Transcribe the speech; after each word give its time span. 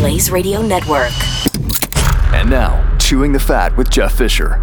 Blaze 0.00 0.30
Radio 0.30 0.62
Network. 0.62 1.12
And 2.32 2.48
now, 2.48 2.96
Chewing 2.98 3.34
the 3.34 3.38
Fat 3.38 3.76
with 3.76 3.90
Jeff 3.90 4.16
Fisher. 4.16 4.54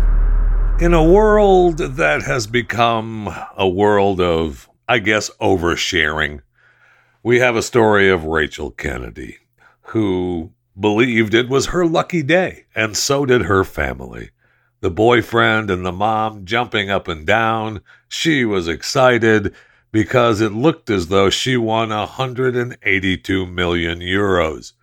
In 0.82 0.96
a 0.96 1.04
world 1.04 1.78
that 1.78 2.24
has 2.24 2.48
become 2.48 3.30
a 3.56 3.70
world 3.70 4.20
of, 4.20 4.68
I 4.90 4.98
guess, 4.98 5.30
oversharing, 5.40 6.42
we 7.22 7.38
have 7.38 7.56
a 7.56 7.62
story 7.62 8.10
of 8.10 8.24
Rachel 8.24 8.72
Kennedy, 8.72 9.38
who 9.82 10.54
believed 10.80 11.36
it 11.36 11.50
was 11.50 11.68
her 11.68 11.86
lucky 11.86 12.24
day, 12.24 12.66
and 12.74 12.98
so 12.98 13.24
did 13.24 13.44
her 13.44 13.64
family. 13.64 14.32
The 14.80 14.90
boyfriend 14.90 15.70
and 15.70 15.86
the 15.86 15.92
mom 15.92 16.46
jumping 16.46 16.90
up 16.90 17.08
and 17.08 17.28
down. 17.28 17.82
She 18.08 18.44
was 18.44 18.68
excited 18.68 19.54
because 19.92 20.42
it 20.42 20.52
looked 20.52 20.90
as 20.90 21.10
though 21.10 21.30
she 21.30 21.58
won 21.58 21.90
182 21.90 23.46
million 23.46 24.00
euros. 24.00 24.74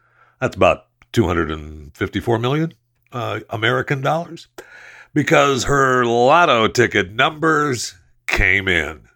That's 0.45 0.56
about 0.56 0.88
254 1.12 2.39
million 2.39 2.75
uh, 3.12 3.40
American 3.48 4.02
dollars. 4.02 4.48
Because 5.14 5.64
her 5.64 6.04
lotto 6.04 6.68
ticket 6.68 7.12
numbers 7.12 7.94
came 8.26 8.68
in. 8.68 9.08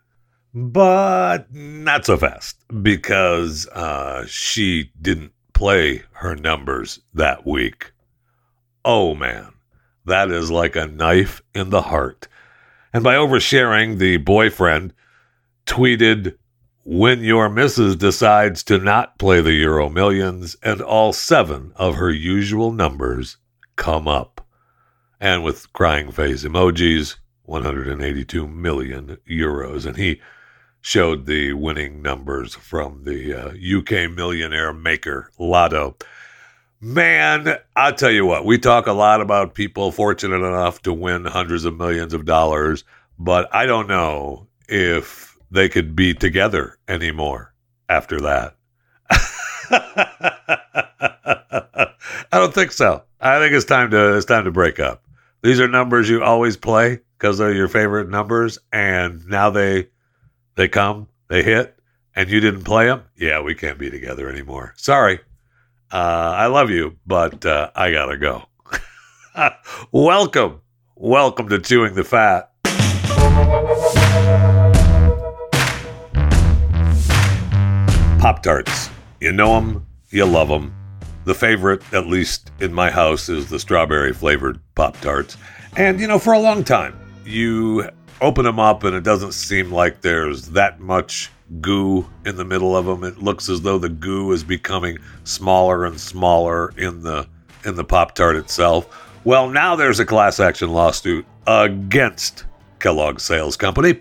But 0.55 1.53
not 1.53 2.07
so 2.07 2.17
fast 2.17 2.57
because 2.83 3.69
uh, 3.75 4.25
she 4.27 4.91
didn't 4.99 5.33
play 5.53 6.03
her 6.13 6.35
numbers 6.35 7.01
that 7.13 7.47
week. 7.47 7.93
Oh 8.83 9.15
man, 9.15 9.53
that 10.07 10.31
is 10.31 10.51
like 10.51 10.77
a 10.77 10.87
knife 10.87 11.43
in 11.55 11.69
the 11.69 11.83
heart. 11.83 12.27
And 12.95 13.05
by 13.05 13.17
oversharing, 13.17 13.99
the 13.99 14.17
boyfriend 14.17 14.95
tweeted, 15.67 16.39
When 16.91 17.23
your 17.23 17.51
missus 17.51 17.97
decides 17.97 18.63
to 18.63 18.79
not 18.79 19.19
play 19.19 19.43
the 19.43 19.53
Euro 19.53 19.91
Millions 19.91 20.57
and 20.63 20.81
all 20.81 21.13
seven 21.13 21.73
of 21.77 21.97
her 21.97 22.09
usual 22.09 22.73
numbers 22.73 23.37
come 23.77 24.09
up. 24.09 24.47
And 25.21 25.45
with 25.45 25.71
crying 25.75 26.11
face 26.11 26.45
emojis, 26.45 27.17
182 27.43 28.49
million 28.49 29.19
euros. 29.31 29.85
And 29.85 29.99
he 29.99 30.23
showed 30.81 31.27
the 31.27 31.53
winning 31.53 32.01
numbers 32.01 32.55
from 32.55 33.05
the 33.05 33.35
uh, 33.35 33.49
UK 33.51 34.11
millionaire 34.11 34.73
maker 34.73 35.31
Lotto. 35.39 35.95
Man, 36.81 37.55
I'll 37.77 37.93
tell 37.93 38.11
you 38.11 38.25
what, 38.25 38.47
we 38.47 38.57
talk 38.57 38.87
a 38.87 38.93
lot 38.93 39.21
about 39.21 39.53
people 39.53 39.93
fortunate 39.93 40.37
enough 40.43 40.81
to 40.85 40.95
win 40.95 41.27
hundreds 41.27 41.67
of 41.67 41.77
millions 41.77 42.15
of 42.15 42.25
dollars, 42.25 42.83
but 43.19 43.55
I 43.55 43.67
don't 43.67 43.89
know 43.89 44.47
if 44.71 45.28
they 45.51 45.69
could 45.69 45.97
be 45.97 46.15
together 46.15 46.79
anymore 46.87 47.55
after 47.89 48.21
that. 48.21 48.57
I 52.31 52.39
don't 52.39 52.55
think 52.55 52.73
so. 52.73 53.03
I 53.21 53.39
think 53.39 53.55
it's 53.55 53.65
time 53.65 53.91
to 53.91 54.17
it's 54.17 54.27
time 54.27 54.45
to 54.45 54.51
break 54.51 54.79
up. 54.79 55.03
These 55.43 55.61
are 55.61 55.69
numbers 55.69 56.09
you 56.09 56.23
always 56.23 56.57
play 56.57 57.01
because 57.17 57.39
they're 57.39 57.55
your 57.55 57.69
favorite 57.69 58.09
numbers, 58.09 58.59
and 58.73 59.27
now 59.27 59.51
they 59.51 59.89
they 60.57 60.69
come, 60.69 61.09
they 61.29 61.43
hit, 61.43 61.79
and 62.15 62.29
you 62.29 62.41
didn't 62.41 62.65
play 62.65 62.87
them. 62.87 63.03
Yeah, 63.17 63.41
we 63.41 63.55
can't 63.55 63.79
be 63.79 63.91
together 63.91 64.29
anymore. 64.29 64.75
Sorry. 64.77 65.21
Uh, 65.91 66.35
I 66.37 66.47
love 66.47 66.69
you, 66.71 66.97
but 67.07 67.47
uh, 67.47 67.71
I 67.75 67.91
gotta 67.93 68.19
go. 68.19 68.45
welcome, 69.93 70.61
welcome 70.97 71.49
to 71.49 71.59
chewing 71.59 71.95
the 71.95 72.05
fat. 72.05 72.53
Pop 78.19 78.43
Tarts. 78.43 78.91
You 79.21 79.31
know 79.31 79.55
them, 79.55 79.87
you 80.11 80.25
love 80.25 80.49
them. 80.49 80.75
The 81.25 81.35
favorite, 81.35 81.83
at 81.93 82.09
least 82.09 82.51
in 82.59 82.75
my 82.75 82.91
house, 82.91 83.29
is 83.29 83.49
the 83.49 83.61
strawberry 83.61 84.13
flavored 84.13 84.61
Pop 84.75 85.01
Tarts. 85.01 85.37
And, 85.77 86.01
you 86.01 86.09
know, 86.09 86.19
for 86.19 86.33
a 86.33 86.39
long 86.41 86.65
time, 86.65 86.99
you 87.25 87.89
open 88.21 88.45
them 88.45 88.59
up 88.59 88.83
and 88.83 88.97
it 88.97 89.05
doesn't 89.05 89.33
seem 89.33 89.71
like 89.71 90.01
there's 90.01 90.49
that 90.49 90.81
much 90.81 91.31
goo 91.61 92.09
in 92.27 92.35
the 92.35 92.45
middle 92.45 92.77
of 92.77 92.87
them. 92.87 93.05
It 93.05 93.19
looks 93.19 93.49
as 93.49 93.61
though 93.61 93.79
the 93.79 93.89
goo 93.89 94.33
is 94.33 94.43
becoming 94.43 94.99
smaller 95.23 95.85
and 95.85 95.99
smaller 96.01 96.73
in 96.77 97.03
the 97.05 97.29
in 97.65 97.77
the 97.77 97.85
Pop 97.85 98.17
Tart 98.17 98.35
itself. 98.35 99.17
Well, 99.25 99.49
now 99.49 99.77
there's 99.77 100.01
a 100.01 100.07
class 100.07 100.41
action 100.41 100.71
lawsuit 100.71 101.25
against 101.47 102.47
Kellogg's 102.81 103.23
Sales 103.23 103.57
Company 103.57 104.01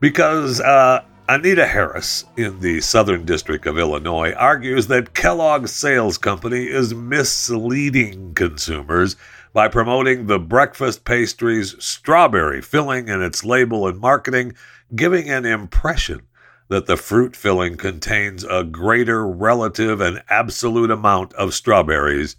because 0.00 0.60
uh, 0.60 1.02
Anita 1.30 1.66
Harris 1.66 2.24
in 2.38 2.60
the 2.60 2.80
Southern 2.80 3.26
District 3.26 3.66
of 3.66 3.78
Illinois 3.78 4.32
argues 4.32 4.86
that 4.86 5.12
Kellogg's 5.12 5.74
sales 5.74 6.16
company 6.16 6.64
is 6.68 6.94
misleading 6.94 8.32
consumers 8.32 9.14
by 9.52 9.68
promoting 9.68 10.24
the 10.24 10.38
breakfast 10.38 11.04
pastry's 11.04 11.76
strawberry 11.84 12.62
filling 12.62 13.08
in 13.08 13.20
its 13.20 13.44
label 13.44 13.86
and 13.86 14.00
marketing, 14.00 14.54
giving 14.96 15.28
an 15.28 15.44
impression 15.44 16.22
that 16.68 16.86
the 16.86 16.96
fruit 16.96 17.36
filling 17.36 17.76
contains 17.76 18.42
a 18.44 18.64
greater 18.64 19.26
relative 19.28 20.00
and 20.00 20.22
absolute 20.30 20.90
amount 20.90 21.34
of 21.34 21.52
strawberries 21.52 22.36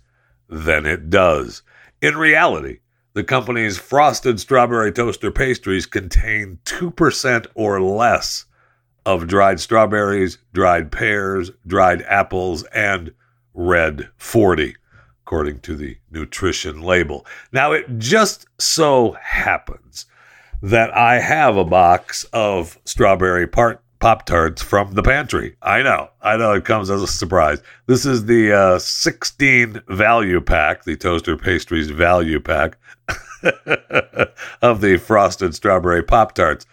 than 0.49 0.87
it 0.87 1.11
does. 1.11 1.61
In 2.01 2.17
reality, 2.17 2.79
the 3.13 3.23
company's 3.23 3.77
frosted 3.77 4.39
strawberry 4.39 4.91
toaster 4.91 5.29
pastries 5.29 5.85
contain 5.85 6.57
2% 6.65 7.45
or 7.53 7.79
less 7.79 8.45
of 9.09 9.25
dried 9.25 9.59
strawberries, 9.59 10.37
dried 10.53 10.91
pears, 10.91 11.49
dried 11.65 12.03
apples, 12.03 12.61
and 12.65 13.11
red 13.55 14.07
40, 14.17 14.75
according 15.23 15.59
to 15.61 15.75
the 15.75 15.97
nutrition 16.11 16.83
label. 16.83 17.25
Now, 17.51 17.71
it 17.71 17.97
just 17.97 18.45
so 18.59 19.17
happens 19.19 20.05
that 20.61 20.95
I 20.95 21.19
have 21.19 21.57
a 21.57 21.65
box 21.65 22.23
of 22.33 22.77
strawberry 22.85 23.47
part 23.47 23.81
Pop 23.97 24.27
Tarts 24.27 24.61
from 24.61 24.93
the 24.93 25.01
pantry. 25.01 25.55
I 25.61 25.81
know, 25.81 26.09
I 26.21 26.37
know 26.37 26.53
it 26.53 26.63
comes 26.63 26.91
as 26.91 27.01
a 27.01 27.07
surprise. 27.07 27.63
This 27.87 28.05
is 28.05 28.25
the 28.25 28.53
uh, 28.53 28.79
16 28.79 29.81
value 29.89 30.39
pack, 30.39 30.83
the 30.83 30.95
toaster 30.95 31.35
pastries 31.35 31.89
value 31.89 32.39
pack 32.39 32.77
of 34.61 34.81
the 34.81 35.01
frosted 35.03 35.55
strawberry 35.55 36.03
Pop 36.03 36.35
Tarts. 36.35 36.67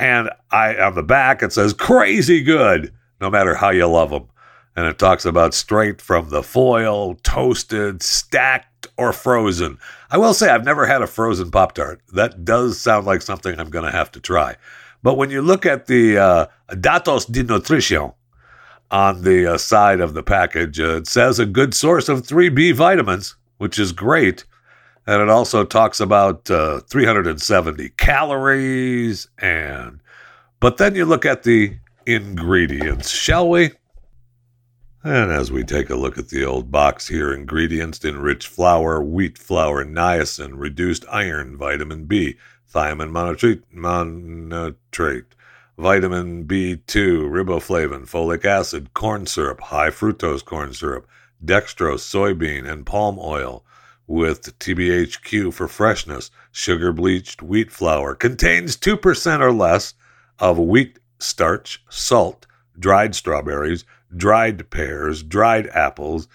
And 0.00 0.30
I 0.50 0.76
on 0.76 0.94
the 0.94 1.02
back 1.02 1.42
it 1.42 1.52
says 1.52 1.74
crazy 1.74 2.42
good, 2.42 2.92
no 3.20 3.28
matter 3.28 3.54
how 3.54 3.68
you 3.68 3.86
love 3.86 4.08
them. 4.08 4.28
And 4.74 4.86
it 4.86 4.98
talks 4.98 5.26
about 5.26 5.52
straight 5.52 6.00
from 6.00 6.30
the 6.30 6.42
foil, 6.42 7.16
toasted, 7.16 8.02
stacked, 8.02 8.88
or 8.96 9.12
frozen. 9.12 9.78
I 10.10 10.16
will 10.16 10.32
say 10.32 10.48
I've 10.48 10.64
never 10.64 10.86
had 10.86 11.02
a 11.02 11.06
frozen 11.06 11.50
Pop 11.50 11.74
Tart. 11.74 12.00
That 12.14 12.46
does 12.46 12.80
sound 12.80 13.04
like 13.04 13.20
something 13.20 13.60
I'm 13.60 13.68
going 13.68 13.84
to 13.84 13.90
have 13.90 14.10
to 14.12 14.20
try. 14.20 14.56
But 15.02 15.18
when 15.18 15.28
you 15.28 15.42
look 15.42 15.66
at 15.66 15.86
the 15.86 16.16
uh, 16.16 16.46
datos 16.70 17.30
de 17.30 17.42
nutrition 17.42 18.12
on 18.90 19.22
the 19.22 19.54
uh, 19.54 19.58
side 19.58 20.00
of 20.00 20.14
the 20.14 20.22
package, 20.22 20.80
uh, 20.80 20.96
it 20.96 21.08
says 21.08 21.38
a 21.38 21.44
good 21.44 21.74
source 21.74 22.08
of 22.08 22.26
3B 22.26 22.74
vitamins, 22.74 23.36
which 23.58 23.78
is 23.78 23.92
great. 23.92 24.44
And 25.06 25.22
it 25.22 25.28
also 25.28 25.64
talks 25.64 26.00
about 26.00 26.50
uh, 26.50 26.80
370 26.80 27.90
calories. 27.90 29.28
And 29.38 30.00
but 30.60 30.76
then 30.76 30.94
you 30.94 31.04
look 31.04 31.24
at 31.24 31.42
the 31.42 31.78
ingredients, 32.06 33.10
shall 33.10 33.48
we? 33.48 33.70
And 35.02 35.32
as 35.32 35.50
we 35.50 35.64
take 35.64 35.88
a 35.88 35.96
look 35.96 36.18
at 36.18 36.28
the 36.28 36.44
old 36.44 36.70
box 36.70 37.08
here, 37.08 37.32
ingredients 37.32 38.04
enriched 38.04 38.48
flour, 38.48 39.02
wheat 39.02 39.38
flour, 39.38 39.82
niacin, 39.82 40.52
reduced 40.56 41.06
iron, 41.10 41.56
vitamin 41.56 42.04
B, 42.04 42.36
thiamine 42.70 43.10
mononitrate, 43.10 43.62
mononitrate 43.74 45.24
vitamin 45.78 46.44
B2, 46.44 47.30
riboflavin, 47.30 48.02
folic 48.02 48.44
acid, 48.44 48.92
corn 48.92 49.24
syrup, 49.24 49.60
high 49.60 49.88
fructose 49.88 50.44
corn 50.44 50.74
syrup, 50.74 51.08
dextrose, 51.42 52.00
soybean, 52.00 52.70
and 52.70 52.84
palm 52.84 53.18
oil 53.18 53.64
with 54.10 54.58
TBHQ 54.58 55.54
for 55.54 55.68
freshness, 55.68 56.32
sugar 56.50 56.92
bleached 56.92 57.42
wheat 57.42 57.70
flour, 57.70 58.12
contains 58.16 58.76
2% 58.76 59.40
or 59.40 59.52
less 59.52 59.94
of 60.40 60.58
wheat 60.58 60.98
starch, 61.20 61.80
salt, 61.88 62.44
dried 62.76 63.14
strawberries, 63.14 63.84
dried 64.16 64.68
pears, 64.70 65.22
dried 65.22 65.68
apples, 65.68 66.26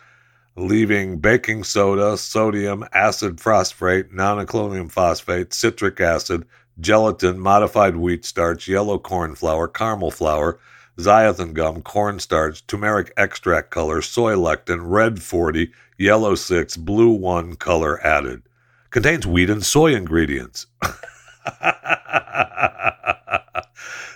leaving 0.55 1.17
baking 1.17 1.65
soda, 1.65 2.15
sodium, 2.15 2.85
acid 2.93 3.41
phosphate, 3.41 4.13
non 4.13 4.39
phosphate, 4.87 5.53
citric 5.53 5.99
acid, 5.99 6.45
gelatin, 6.79 7.37
modified 7.37 7.97
wheat 7.97 8.23
starch, 8.23 8.69
yellow 8.69 8.97
corn 8.97 9.35
flour, 9.35 9.67
caramel 9.67 10.11
flour, 10.11 10.57
xanthan 10.97 11.53
gum, 11.53 11.81
cornstarch, 11.81 12.65
turmeric 12.67 13.11
extract 13.17 13.71
color, 13.71 14.01
soy 14.01 14.35
lectin, 14.35 14.79
red 14.81 15.21
40, 15.21 15.71
yellow 15.97 16.35
6, 16.35 16.77
blue 16.77 17.11
1 17.11 17.55
color 17.55 18.05
added. 18.05 18.43
Contains 18.89 19.27
wheat 19.27 19.49
and 19.49 19.65
soy 19.65 19.93
ingredients. 19.93 20.67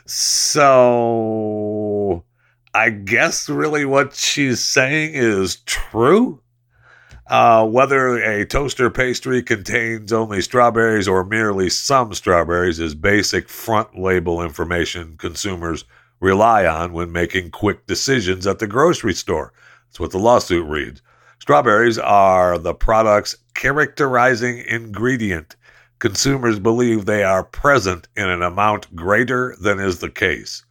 so 0.05 2.23
I 2.73 2.89
guess 2.89 3.49
really 3.49 3.85
what 3.85 4.13
she's 4.13 4.63
saying 4.63 5.11
is 5.13 5.57
true. 5.65 6.41
Uh, 7.27 7.67
whether 7.67 8.17
a 8.17 8.45
toaster 8.45 8.89
pastry 8.89 9.43
contains 9.43 10.11
only 10.11 10.41
strawberries 10.41 11.07
or 11.07 11.23
merely 11.23 11.69
some 11.69 12.11
strawberries 12.13 12.79
is 12.79 12.95
basic 12.95 13.47
front 13.47 13.99
label 13.99 14.41
information 14.41 15.15
consumers 15.17 15.85
rely 16.19 16.65
on 16.65 16.93
when 16.93 17.11
making 17.11 17.51
quick 17.51 17.85
decisions 17.87 18.45
at 18.45 18.59
the 18.59 18.67
grocery 18.67 19.13
store. 19.13 19.53
That's 19.87 19.99
what 19.99 20.11
the 20.11 20.19
lawsuit 20.19 20.67
reads. 20.67 21.01
Strawberries 21.39 21.97
are 21.97 22.57
the 22.57 22.73
product's 22.73 23.35
characterizing 23.53 24.59
ingredient. 24.67 25.55
Consumers 25.99 26.59
believe 26.59 27.05
they 27.05 27.23
are 27.23 27.43
present 27.43 28.07
in 28.15 28.29
an 28.29 28.41
amount 28.41 28.95
greater 28.95 29.55
than 29.61 29.79
is 29.79 29.99
the 29.99 30.09
case. 30.09 30.63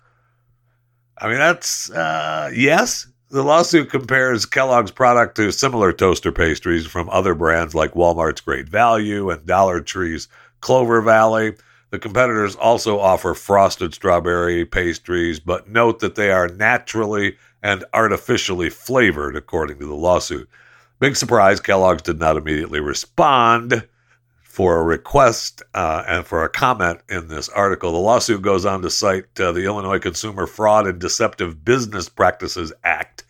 I 1.19 1.29
mean, 1.29 1.39
that's, 1.39 1.91
uh, 1.91 2.51
yes, 2.55 3.07
the 3.31 3.43
lawsuit 3.43 3.91
compares 3.91 4.47
Kellogg's 4.47 4.91
product 4.91 5.37
to 5.37 5.53
similar 5.53 5.93
toaster 5.93 6.33
pastries 6.33 6.87
from 6.87 7.11
other 7.11 7.35
brands 7.35 7.75
like 7.75 7.93
Walmart's 7.93 8.41
Great 8.41 8.69
Value 8.69 9.29
and 9.29 9.45
Dollar 9.45 9.81
Tree's 9.81 10.29
Clover 10.61 11.03
Valley. 11.03 11.55
The 11.91 11.99
competitors 11.99 12.55
also 12.55 13.01
offer 13.01 13.35
frosted 13.35 13.95
strawberry 13.95 14.67
pastries, 14.67 15.41
but 15.41 15.69
note 15.69 16.01
that 16.01 16.17
they 16.17 16.31
are 16.31 16.49
naturally 16.49 17.37
and 17.63 17.85
artificially 17.95 18.71
flavored, 18.71 19.37
according 19.37 19.79
to 19.79 19.87
the 19.87 19.95
lawsuit. 19.95 20.49
Big 21.01 21.17
surprise, 21.17 21.61
Kellogg's 21.61 22.03
did 22.03 22.19
not 22.19 22.37
immediately 22.37 22.81
respond 22.81 23.87
for 24.43 24.81
a 24.81 24.83
request 24.83 25.63
uh, 25.73 26.03
and 26.07 26.27
for 26.27 26.43
a 26.43 26.49
comment 26.49 27.01
in 27.09 27.29
this 27.29 27.49
article. 27.49 27.93
The 27.93 27.99
lawsuit 27.99 28.43
goes 28.43 28.67
on 28.67 28.83
to 28.83 28.91
cite 28.91 29.41
uh, 29.41 29.53
the 29.53 29.65
Illinois 29.65 30.01
Consumer 30.01 30.47
Fraud 30.47 30.87
and 30.87 30.99
Deceptive 30.99 31.65
Business 31.65 32.09
Practices 32.09 32.73
Act, 32.83 33.25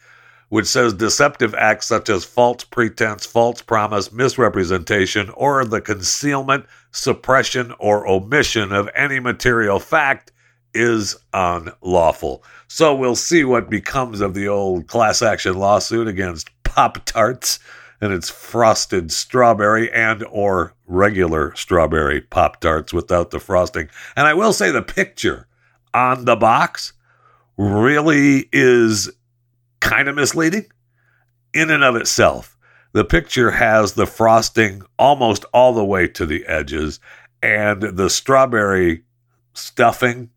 which 0.48 0.66
says 0.66 0.94
deceptive 0.94 1.54
acts 1.54 1.86
such 1.86 2.08
as 2.08 2.24
false 2.24 2.64
pretense, 2.64 3.26
false 3.26 3.60
promise, 3.62 4.12
misrepresentation, 4.12 5.30
or 5.30 5.64
the 5.64 5.80
concealment, 5.80 6.64
suppression, 6.90 7.72
or 7.78 8.08
omission 8.08 8.72
of 8.72 8.88
any 8.94 9.20
material 9.20 9.78
fact 9.78 10.32
is 10.74 11.16
unlawful. 11.32 12.42
So 12.68 12.94
we'll 12.94 13.16
see 13.16 13.44
what 13.44 13.70
becomes 13.70 14.20
of 14.20 14.34
the 14.34 14.48
old 14.48 14.86
class 14.86 15.22
action 15.22 15.54
lawsuit 15.54 16.08
against 16.08 16.50
Pop 16.64 17.04
Tarts 17.04 17.58
and 18.00 18.12
it's 18.12 18.30
frosted 18.30 19.10
strawberry 19.10 19.90
and 19.92 20.24
or 20.30 20.74
regular 20.86 21.54
strawberry 21.54 22.20
pop 22.20 22.60
tarts 22.60 22.92
without 22.92 23.30
the 23.30 23.40
frosting 23.40 23.88
and 24.16 24.26
i 24.26 24.34
will 24.34 24.52
say 24.52 24.70
the 24.70 24.82
picture 24.82 25.46
on 25.94 26.24
the 26.24 26.36
box 26.36 26.92
really 27.56 28.48
is 28.52 29.10
kind 29.80 30.08
of 30.08 30.14
misleading 30.14 30.66
in 31.54 31.70
and 31.70 31.84
of 31.84 31.96
itself 31.96 32.56
the 32.92 33.04
picture 33.04 33.50
has 33.50 33.92
the 33.92 34.06
frosting 34.06 34.82
almost 34.98 35.44
all 35.52 35.72
the 35.72 35.84
way 35.84 36.08
to 36.08 36.26
the 36.26 36.44
edges 36.46 37.00
and 37.42 37.82
the 37.82 38.10
strawberry 38.10 39.02
stuffing 39.54 40.30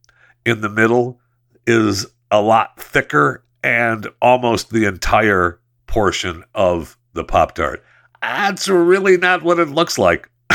in 0.45 0.61
the 0.61 0.69
middle 0.69 1.19
is 1.65 2.05
a 2.29 2.41
lot 2.41 2.79
thicker 2.79 3.43
and 3.63 4.07
almost 4.21 4.71
the 4.71 4.85
entire 4.85 5.59
portion 5.88 6.43
of 6.55 6.97
the 7.13 7.23
Pop 7.23 7.55
Tart. 7.55 7.83
That's 8.21 8.67
really 8.67 9.17
not 9.17 9.43
what 9.43 9.59
it 9.59 9.69
looks 9.69 9.97
like. 9.97 10.29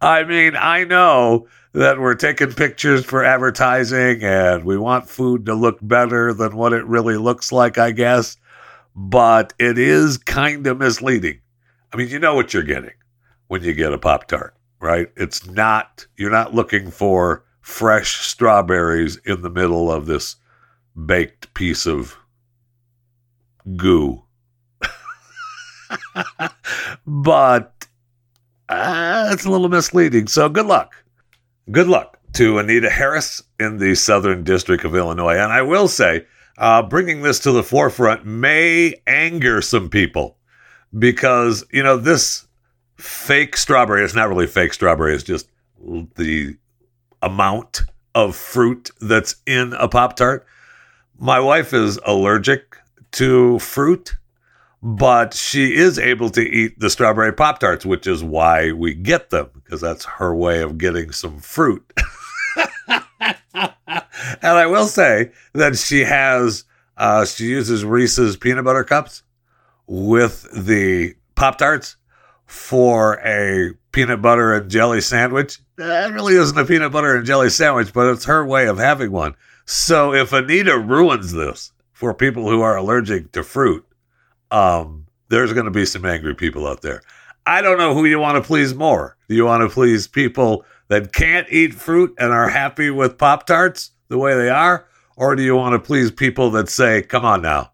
I 0.00 0.24
mean, 0.24 0.56
I 0.56 0.84
know 0.84 1.46
that 1.72 2.00
we're 2.00 2.14
taking 2.14 2.52
pictures 2.52 3.04
for 3.04 3.24
advertising 3.24 4.22
and 4.22 4.64
we 4.64 4.76
want 4.76 5.08
food 5.08 5.46
to 5.46 5.54
look 5.54 5.78
better 5.82 6.34
than 6.34 6.56
what 6.56 6.72
it 6.72 6.84
really 6.86 7.16
looks 7.16 7.52
like, 7.52 7.78
I 7.78 7.92
guess, 7.92 8.36
but 8.96 9.52
it 9.58 9.78
is 9.78 10.18
kind 10.18 10.66
of 10.66 10.78
misleading. 10.78 11.40
I 11.92 11.96
mean, 11.96 12.08
you 12.08 12.18
know 12.18 12.34
what 12.34 12.52
you're 12.52 12.62
getting 12.62 12.94
when 13.48 13.62
you 13.62 13.72
get 13.72 13.92
a 13.92 13.98
Pop 13.98 14.26
Tart, 14.26 14.54
right? 14.80 15.08
It's 15.16 15.46
not, 15.46 16.06
you're 16.16 16.30
not 16.30 16.54
looking 16.54 16.90
for 16.90 17.44
fresh 17.60 18.26
strawberries 18.26 19.16
in 19.24 19.42
the 19.42 19.50
middle 19.50 19.90
of 19.90 20.06
this 20.06 20.36
baked 21.06 21.52
piece 21.54 21.86
of 21.86 22.16
goo 23.76 24.22
but 27.06 27.86
uh, 28.68 29.28
it's 29.32 29.44
a 29.44 29.50
little 29.50 29.68
misleading. 29.68 30.26
So 30.26 30.48
good 30.48 30.66
luck. 30.66 30.94
Good 31.70 31.88
luck 31.88 32.18
to 32.32 32.58
Anita 32.58 32.90
Harris 32.90 33.42
in 33.58 33.78
the 33.78 33.94
Southern 33.94 34.42
District 34.44 34.84
of 34.84 34.96
Illinois. 34.96 35.36
And 35.36 35.52
I 35.52 35.62
will 35.62 35.88
say, 35.88 36.26
uh, 36.58 36.82
bringing 36.82 37.22
this 37.22 37.38
to 37.40 37.52
the 37.52 37.62
forefront 37.62 38.24
may 38.24 39.00
anger 39.06 39.62
some 39.62 39.88
people 39.88 40.36
because, 40.98 41.64
you 41.70 41.82
know, 41.82 41.96
this 41.96 42.46
fake 42.96 43.56
strawberry, 43.56 44.04
it's 44.04 44.14
not 44.14 44.28
really 44.28 44.46
fake 44.46 44.72
strawberry, 44.72 45.14
it's 45.14 45.22
just 45.22 45.48
the 46.16 46.56
amount 47.22 47.82
of 48.14 48.34
fruit 48.34 48.90
that's 49.00 49.36
in 49.46 49.72
a 49.74 49.86
Pop 49.86 50.16
Tart. 50.16 50.46
My 51.18 51.38
wife 51.38 51.72
is 51.72 52.00
allergic 52.04 52.76
to 53.12 53.58
fruit 53.58 54.16
but 54.82 55.34
she 55.34 55.74
is 55.74 55.98
able 55.98 56.30
to 56.30 56.40
eat 56.40 56.78
the 56.80 56.88
strawberry 56.90 57.32
pop 57.32 57.58
tarts 57.58 57.84
which 57.84 58.06
is 58.06 58.24
why 58.24 58.72
we 58.72 58.94
get 58.94 59.30
them 59.30 59.48
because 59.54 59.80
that's 59.80 60.04
her 60.04 60.34
way 60.34 60.62
of 60.62 60.78
getting 60.78 61.12
some 61.12 61.38
fruit. 61.38 61.92
And 64.42 64.56
i 64.56 64.66
will 64.66 64.86
say 64.86 65.32
that 65.54 65.76
she 65.76 66.00
has 66.00 66.64
uh, 66.96 67.24
she 67.24 67.46
uses 67.46 67.84
reese's 67.84 68.36
peanut 68.36 68.64
butter 68.64 68.84
cups 68.84 69.22
with 69.86 70.46
the 70.52 71.14
pop 71.34 71.56
tarts 71.58 71.96
for 72.44 73.18
a 73.24 73.72
peanut 73.92 74.20
butter 74.20 74.52
and 74.52 74.70
jelly 74.70 75.00
sandwich. 75.00 75.58
That 75.76 76.12
really 76.12 76.34
isn't 76.34 76.58
a 76.58 76.64
peanut 76.66 76.92
butter 76.92 77.16
and 77.16 77.26
jelly 77.26 77.50
sandwich 77.50 77.92
but 77.92 78.10
it's 78.10 78.26
her 78.26 78.44
way 78.44 78.66
of 78.66 78.78
having 78.78 79.12
one. 79.12 79.34
So 79.64 80.12
if 80.12 80.32
anita 80.32 80.78
ruins 80.78 81.32
this 81.32 81.72
for 81.92 82.12
people 82.12 82.48
who 82.48 82.60
are 82.60 82.76
allergic 82.76 83.32
to 83.32 83.42
fruit 83.42 83.86
um, 84.50 85.06
there's 85.28 85.52
going 85.52 85.64
to 85.64 85.70
be 85.70 85.86
some 85.86 86.04
angry 86.04 86.34
people 86.34 86.66
out 86.66 86.82
there. 86.82 87.02
I 87.46 87.62
don't 87.62 87.78
know 87.78 87.94
who 87.94 88.04
you 88.04 88.18
want 88.18 88.36
to 88.36 88.46
please 88.46 88.74
more. 88.74 89.16
Do 89.28 89.34
you 89.34 89.44
want 89.44 89.62
to 89.62 89.68
please 89.68 90.06
people 90.06 90.64
that 90.88 91.12
can't 91.12 91.46
eat 91.50 91.74
fruit 91.74 92.14
and 92.18 92.32
are 92.32 92.48
happy 92.48 92.90
with 92.90 93.18
Pop 93.18 93.46
Tarts 93.46 93.92
the 94.08 94.18
way 94.18 94.34
they 94.36 94.50
are? 94.50 94.86
Or 95.16 95.36
do 95.36 95.42
you 95.42 95.56
want 95.56 95.74
to 95.74 95.78
please 95.78 96.10
people 96.10 96.50
that 96.52 96.68
say, 96.68 97.02
come 97.02 97.24
on 97.24 97.42
now, 97.42 97.72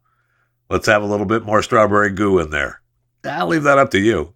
let's 0.68 0.86
have 0.86 1.02
a 1.02 1.06
little 1.06 1.26
bit 1.26 1.44
more 1.44 1.62
strawberry 1.62 2.10
goo 2.10 2.38
in 2.38 2.50
there? 2.50 2.80
I'll 3.24 3.46
leave 3.46 3.64
that 3.64 3.78
up 3.78 3.90
to 3.90 4.00
you. 4.00 4.34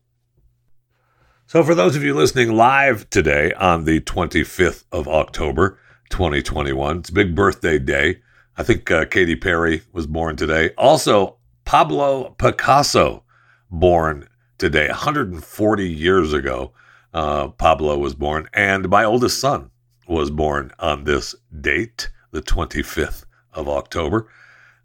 So, 1.46 1.64
for 1.64 1.74
those 1.74 1.96
of 1.96 2.04
you 2.04 2.14
listening 2.14 2.52
live 2.52 3.10
today 3.10 3.52
on 3.54 3.84
the 3.84 4.00
25th 4.00 4.84
of 4.92 5.08
October, 5.08 5.80
2021, 6.10 6.98
it's 6.98 7.08
a 7.08 7.12
big 7.12 7.34
birthday 7.34 7.78
day. 7.78 8.20
I 8.56 8.62
think 8.62 8.88
uh, 8.88 9.04
Katy 9.06 9.34
Perry 9.34 9.82
was 9.92 10.06
born 10.06 10.36
today. 10.36 10.70
Also, 10.78 11.38
Pablo 11.70 12.30
Picasso, 12.36 13.22
born 13.70 14.26
today, 14.58 14.88
140 14.88 15.88
years 15.88 16.32
ago. 16.32 16.72
Uh, 17.14 17.46
Pablo 17.46 17.96
was 17.96 18.12
born, 18.12 18.48
and 18.52 18.88
my 18.88 19.04
oldest 19.04 19.38
son 19.38 19.70
was 20.08 20.32
born 20.32 20.72
on 20.80 21.04
this 21.04 21.32
date, 21.60 22.10
the 22.32 22.42
25th 22.42 23.24
of 23.54 23.68
October. 23.68 24.26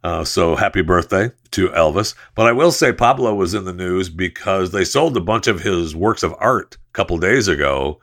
Uh, 0.04 0.24
so 0.24 0.56
happy 0.56 0.84
birthday 0.84 1.32
to 1.50 1.70
Elvis. 1.70 2.14
But 2.36 2.46
I 2.46 2.52
will 2.52 2.72
say 2.72 2.94
Pablo 2.94 3.34
was 3.34 3.56
in 3.56 3.66
the 3.66 3.74
news 3.74 4.08
because 4.08 4.70
they 4.70 4.86
sold 4.86 5.18
a 5.18 5.22
bunch 5.22 5.48
of 5.48 5.62
his 5.62 5.96
works 5.96 6.22
of 6.22 6.36
art 6.38 6.78
a 6.92 6.94
couple 6.94 7.18
days 7.18 7.48
ago 7.48 8.00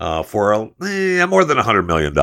uh, 0.00 0.22
for 0.22 0.54
eh, 0.82 1.26
more 1.26 1.44
than 1.44 1.58
$100 1.58 1.84
million. 1.84 2.14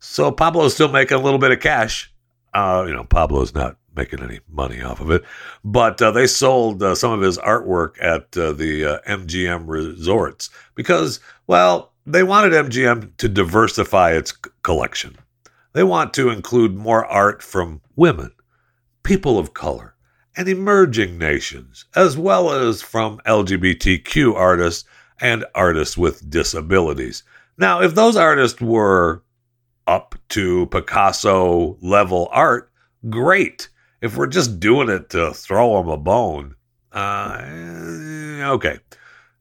So 0.00 0.32
Pablo's 0.32 0.74
still 0.74 0.90
making 0.90 1.18
a 1.18 1.22
little 1.22 1.38
bit 1.38 1.52
of 1.52 1.60
cash. 1.60 2.12
Uh, 2.52 2.84
you 2.88 2.92
know, 2.92 3.04
Pablo's 3.04 3.54
not 3.54 3.76
making 3.96 4.22
any 4.22 4.40
money 4.48 4.82
off 4.82 5.00
of 5.00 5.10
it. 5.10 5.24
But 5.64 6.00
uh, 6.00 6.10
they 6.10 6.26
sold 6.26 6.82
uh, 6.82 6.94
some 6.94 7.12
of 7.12 7.20
his 7.20 7.38
artwork 7.38 7.94
at 8.00 8.36
uh, 8.36 8.52
the 8.52 9.00
MGM 9.06 9.62
uh, 9.62 9.64
resorts 9.64 10.50
because, 10.74 11.20
well, 11.46 11.92
they 12.04 12.22
wanted 12.22 12.52
MGM 12.52 13.16
to 13.16 13.28
diversify 13.28 14.12
its 14.12 14.30
c- 14.30 14.50
collection. 14.62 15.16
They 15.72 15.82
want 15.82 16.14
to 16.14 16.30
include 16.30 16.74
more 16.74 17.04
art 17.04 17.42
from 17.42 17.80
women, 17.96 18.32
people 19.02 19.38
of 19.38 19.54
color, 19.54 19.94
and 20.36 20.48
emerging 20.48 21.18
nations, 21.18 21.86
as 21.94 22.16
well 22.16 22.50
as 22.50 22.82
from 22.82 23.18
LGBTQ 23.26 24.34
artists 24.34 24.88
and 25.20 25.44
artists 25.54 25.96
with 25.96 26.28
disabilities. 26.30 27.22
Now, 27.58 27.80
if 27.80 27.94
those 27.94 28.16
artists 28.16 28.60
were 28.60 29.22
up 29.86 30.14
to 30.30 30.66
Picasso 30.66 31.78
level 31.80 32.28
art, 32.30 32.70
great 33.08 33.68
if 34.06 34.16
we're 34.16 34.26
just 34.26 34.58
doing 34.58 34.88
it 34.88 35.10
to 35.10 35.32
throw 35.32 35.76
them 35.76 35.88
a 35.88 35.96
bone, 35.96 36.54
uh, 36.92 37.42
okay. 38.54 38.78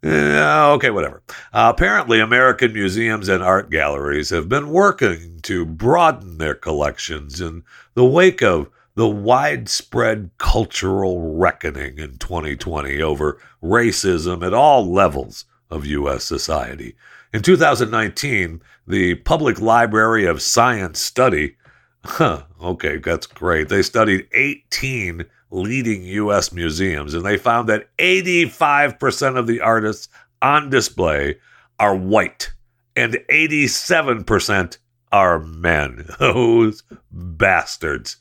Uh, 0.03 0.73
okay, 0.73 0.91
whatever. 0.91 1.23
Uh, 1.53 1.71
apparently, 1.73 2.19
American 2.19 2.73
museums 2.73 3.29
and 3.29 3.41
art 3.41 3.71
galleries 3.71 4.29
have 4.29 4.49
been 4.49 4.69
working 4.69 5.39
to 5.41 5.65
broaden 5.65 6.37
their 6.37 6.53
collections 6.53 7.41
in 7.41 7.63
the 7.95 8.05
wake 8.05 8.43
of 8.43 8.69
the 8.95 9.07
widespread 9.07 10.29
cultural 10.37 11.35
reckoning 11.35 11.97
in 11.97 12.17
2020 12.17 13.01
over 13.01 13.39
racism 13.63 14.45
at 14.45 14.53
all 14.53 14.91
levels 14.91 15.45
of 15.69 15.85
U.S. 15.85 16.23
society. 16.23 16.95
In 17.33 17.41
2019, 17.41 18.61
the 18.87 19.15
Public 19.15 19.59
Library 19.59 20.25
of 20.25 20.41
Science 20.41 21.01
Study, 21.01 21.55
huh, 22.03 22.43
okay, 22.65 22.97
that's 22.97 23.27
great. 23.27 23.69
They 23.69 23.81
studied 23.81 24.27
18 24.33 25.25
leading 25.51 26.03
U.S. 26.03 26.51
museums 26.51 27.13
and 27.13 27.25
they 27.25 27.37
found 27.37 27.69
that 27.69 27.89
85% 27.97 29.37
of 29.37 29.47
the 29.47 29.61
artists 29.61 30.09
on 30.41 30.69
display 30.69 31.37
are 31.79 31.95
white 31.95 32.51
and 32.95 33.13
87% 33.29 34.77
are 35.11 35.39
men. 35.39 36.07
Those 36.19 36.83
bastards. 37.11 38.17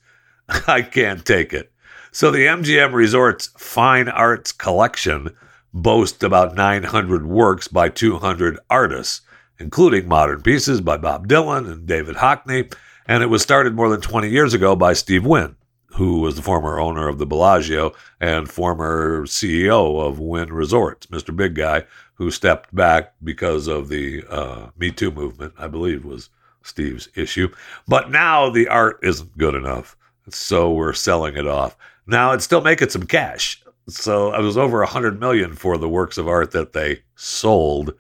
I 0.67 0.83
can't 0.83 1.25
take 1.25 1.53
it. 1.53 1.73
So 2.13 2.31
the 2.31 2.47
MGM 2.47 2.93
Resorts 2.93 3.49
Fine 3.59 4.09
Arts 4.09 4.53
Collection 4.53 5.35
boasts 5.73 6.23
about 6.23 6.55
900 6.55 7.27
works 7.27 7.67
by 7.67 7.89
200 7.89 8.59
artists, 8.71 9.23
including 9.59 10.07
modern 10.07 10.43
pieces 10.43 10.81
by 10.81 10.97
Bob 10.97 11.27
Dylan 11.27 11.71
and 11.71 11.87
David 11.87 12.17
Hockney, 12.17 12.73
and 13.07 13.23
it 13.23 13.27
was 13.27 13.43
started 13.43 13.75
more 13.75 13.89
than 13.89 14.01
20 14.01 14.29
years 14.29 14.55
ago 14.55 14.75
by 14.75 14.93
Steve 14.93 15.27
Wynn, 15.27 15.57
who 15.87 16.21
was 16.21 16.37
the 16.37 16.43
former 16.43 16.81
owner 16.81 17.09
of 17.09 17.19
the 17.19 17.27
Bellagio 17.27 17.93
and 18.21 18.51
former 18.51 19.27
CEO 19.27 20.01
of 20.01 20.19
Wynn 20.19 20.53
Resorts, 20.53 21.07
Mr. 21.07 21.35
Big 21.35 21.55
Guy, 21.55 21.85
who 22.15 22.31
stepped 22.31 22.75
back 22.75 23.15
because 23.23 23.67
of 23.67 23.89
the 23.89 24.25
uh, 24.29 24.69
Me 24.79 24.91
Too 24.91 25.11
movement, 25.11 25.53
I 25.59 25.69
believe 25.69 26.05
was 26.05 26.31
Steve's 26.63 27.09
issue. 27.15 27.49
But 27.87 28.11
now 28.11 28.51
the 28.51 28.69
art 28.69 28.99
isn't 29.03 29.37
good 29.37 29.55
enough. 29.55 29.97
So 30.31 30.73
we're 30.73 30.95
selling 30.95 31.37
it 31.37 31.47
off. 31.47 31.77
Now 32.07 32.33
it's 32.33 32.45
still 32.45 32.63
making 32.63 32.89
some 32.89 33.05
cash. 33.05 33.63
So 33.89 34.35
it 34.35 34.41
was 34.41 34.57
over 34.57 34.83
a 34.83 34.87
hundred 34.87 35.21
million 35.21 35.55
for 35.55 35.77
the 35.77 35.89
works 35.89 36.17
of 36.17 36.27
art 36.27 36.53
that 36.53 36.73
they 36.73 37.03
sold, 37.17 37.93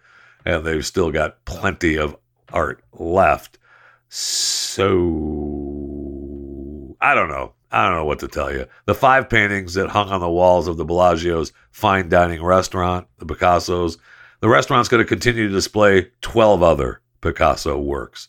and 0.47 0.65
they've 0.65 0.87
still 0.87 1.11
got 1.11 1.45
plenty 1.45 1.97
of 1.99 2.17
art 2.53 2.83
left. 2.95 3.59
So 4.09 5.35
I 7.01 7.15
don't 7.15 7.29
know. 7.29 7.53
I 7.71 7.87
don't 7.87 7.97
know 7.97 8.05
what 8.05 8.21
to 8.21 8.29
tell 8.29 8.53
you. 8.53 8.67
The 8.87 8.95
five 8.95 9.29
paintings 9.29 9.75
that 9.75 9.91
hung 9.91 10.09
on 10.09 10.21
the 10.21 10.31
walls 10.31 10.69
of 10.69 10.77
the 10.77 10.85
Bellagio's 10.85 11.53
fine 11.73 12.09
dining 12.09 12.43
restaurant, 12.43 13.09
the 13.19 13.27
Picasso's, 13.27 13.99
the 14.41 14.49
restaurant's 14.49 14.89
going 14.89 15.03
to 15.03 15.09
continue 15.09 15.49
to 15.49 15.55
display 15.55 16.11
12 16.21 16.63
other 16.63 17.01
Picasso 17.21 17.79
works. 17.79 18.29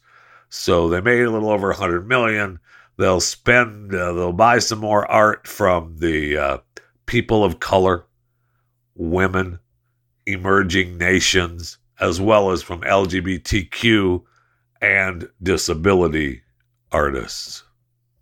So 0.50 0.90
they 0.90 1.00
made 1.00 1.22
a 1.22 1.30
little 1.30 1.50
over 1.50 1.68
100 1.68 2.08
million. 2.08 2.60
They'll 2.98 3.22
spend, 3.22 3.94
uh, 3.94 4.14
they'll 4.14 4.34
buy 4.34 4.60
some 4.60 4.80
more 4.80 5.10
art 5.12 5.48
from 5.48 5.98
the 5.98 6.38
uh, 6.38 6.58
people 7.06 7.44
of 7.44 7.60
color, 7.60 8.06
women, 8.96 9.60
emerging 10.26 10.98
nations, 10.98 11.78
as 12.00 12.20
well 12.20 12.52
as 12.52 12.64
from 12.64 12.82
LGBTQ 12.82 14.24
and 14.82 15.30
disability 15.42 16.42
artists, 16.92 17.64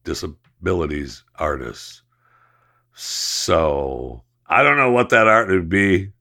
disabilities 0.03 1.23
artists. 1.35 2.01
So 2.93 4.23
I 4.47 4.63
don't 4.63 4.77
know 4.77 4.91
what 4.91 5.09
that 5.09 5.27
art 5.27 5.49
would 5.49 5.69
be. 5.69 6.11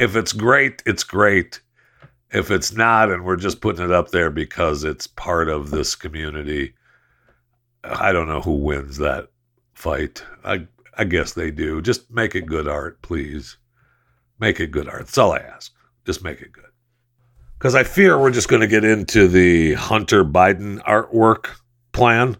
If 0.00 0.16
it's 0.16 0.32
great, 0.32 0.82
it's 0.86 1.04
great. 1.04 1.60
If 2.30 2.50
it's 2.50 2.72
not, 2.72 3.10
and 3.10 3.24
we're 3.24 3.36
just 3.36 3.60
putting 3.60 3.84
it 3.84 3.90
up 3.90 4.10
there 4.10 4.30
because 4.30 4.84
it's 4.84 5.06
part 5.06 5.48
of 5.48 5.70
this 5.70 5.94
community, 5.94 6.74
I 7.84 8.12
don't 8.12 8.28
know 8.28 8.40
who 8.40 8.52
wins 8.52 8.98
that 8.98 9.28
fight. 9.74 10.22
I 10.44 10.66
I 10.98 11.04
guess 11.04 11.32
they 11.32 11.52
do. 11.52 11.80
Just 11.80 12.10
make 12.10 12.34
it 12.34 12.46
good 12.46 12.66
art, 12.66 13.00
please. 13.02 13.56
Make 14.40 14.58
it 14.58 14.72
good 14.72 14.88
art. 14.88 15.06
That's 15.06 15.18
all 15.18 15.32
I 15.32 15.38
ask. 15.38 15.72
Just 16.04 16.24
make 16.24 16.40
it 16.40 16.52
good. 16.52 16.67
Because 17.58 17.74
I 17.74 17.82
fear 17.82 18.16
we're 18.16 18.30
just 18.30 18.48
going 18.48 18.62
to 18.62 18.68
get 18.68 18.84
into 18.84 19.26
the 19.26 19.74
Hunter 19.74 20.24
Biden 20.24 20.80
artwork 20.84 21.56
plan, 21.90 22.36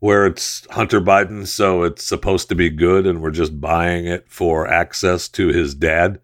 where 0.00 0.26
it's 0.26 0.66
Hunter 0.72 1.00
Biden, 1.00 1.46
so 1.46 1.84
it's 1.84 2.04
supposed 2.04 2.48
to 2.48 2.56
be 2.56 2.68
good, 2.68 3.06
and 3.06 3.22
we're 3.22 3.30
just 3.30 3.60
buying 3.60 4.06
it 4.06 4.28
for 4.28 4.66
access 4.66 5.28
to 5.28 5.48
his 5.48 5.76
dad. 5.76 6.20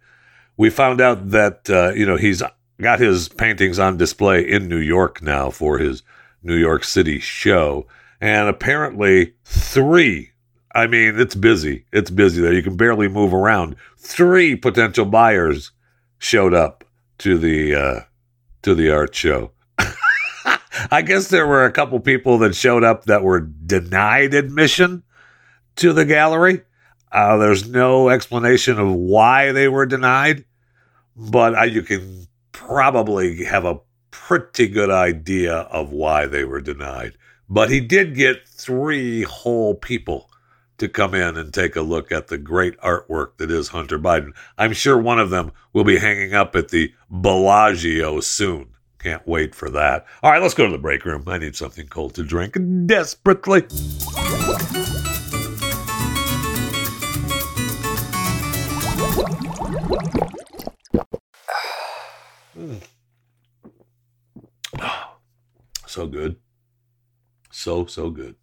We 0.57 0.69
found 0.69 1.01
out 1.01 1.31
that 1.31 1.71
uh, 1.71 1.93
you 1.95 2.05
know 2.05 2.17
he's 2.17 2.43
got 2.81 2.99
his 2.99 3.29
paintings 3.29 3.79
on 3.79 3.99
display 3.99 4.49
in 4.49 4.69
New 4.69 4.79
York 4.79 5.23
now 5.23 5.51
for 5.51 5.79
his 5.79 6.03
New 6.43 6.57
York 6.57 6.83
City 6.83 7.21
show. 7.21 7.87
And 8.21 8.49
apparently, 8.49 9.35
three, 9.45 10.33
I 10.75 10.89
mean, 10.89 11.21
it's 11.21 11.37
busy. 11.37 11.87
It's 11.93 12.11
busy 12.11 12.43
there. 12.43 12.53
You 12.53 12.63
can 12.63 12.77
barely 12.77 13.07
move 13.07 13.33
around. 13.33 13.77
Three 13.97 14.57
potential 14.57 15.05
buyers 15.05 15.71
showed 16.19 16.53
up 16.53 16.85
to 17.19 17.39
the 17.39 17.75
uh, 17.75 18.01
to 18.65 18.75
the 18.75 18.91
art 18.91 19.15
show. 19.15 19.53
I 20.91 21.03
guess 21.03 21.29
there 21.29 21.47
were 21.47 21.65
a 21.65 21.73
couple 21.73 22.01
people 22.01 22.39
that 22.39 22.55
showed 22.55 22.85
up 22.85 23.05
that 23.05 23.23
were 23.23 23.41
denied 23.41 24.35
admission 24.35 25.03
to 25.77 25.93
the 25.93 26.05
gallery. 26.05 26.63
Uh, 27.13 27.37
there's 27.37 27.69
no 27.69 28.09
explanation 28.09 28.79
of 28.79 28.93
why 28.93 29.53
they 29.53 29.69
were 29.69 29.87
denied, 29.87 30.45
but 31.17 31.57
uh, 31.57 31.63
you 31.63 31.83
can 31.83 32.27
probably 32.53 33.45
have 33.45 33.65
a 33.65 33.79
pretty 34.11 34.67
good 34.67 34.91
idea 34.91 35.55
of 35.55 35.93
why 35.93 36.27
they 36.27 36.45
were 36.45 36.61
denied. 36.61 37.13
But 37.49 37.71
he 37.71 37.81
did 37.81 38.15
get 38.15 38.49
three 38.49 39.23
whole 39.23 39.75
people 39.75 40.31
to 40.85 40.89
come 40.89 41.15
in 41.15 41.39
and 41.39 41.53
take 41.53 41.77
a 41.77 41.81
look 41.81 42.13
at 42.13 42.29
the 42.29 42.37
great 42.37 42.79
artwork 42.81 43.39
that 43.39 43.51
is 43.51 43.69
Hunter 43.69 43.99
Biden. 43.99 44.33
I'm 44.59 44.75
sure 44.75 44.99
one 44.99 45.19
of 45.19 45.31
them 45.31 45.53
will 45.73 45.85
be 45.85 45.99
hanging 45.99 46.35
up 46.35 46.55
at 46.55 46.69
the 46.69 46.93
Bellagio 47.11 48.21
soon. 48.21 48.69
Can't 48.99 49.27
wait 49.27 49.55
for 49.55 49.71
that. 49.71 50.07
All 50.23 50.31
right, 50.31 50.43
let's 50.43 50.55
go 50.55 50.67
to 50.67 50.73
the 50.73 50.79
break 50.79 51.05
room. 51.07 51.25
I 51.27 51.39
need 51.39 51.57
something 51.57 51.89
cold 51.89 52.15
to 52.15 52.23
drink 52.23 52.57
desperately. 52.87 53.65
So 65.87 66.09
good. 66.09 66.37
So, 67.53 67.87
so 67.87 68.11
good. 68.11 68.35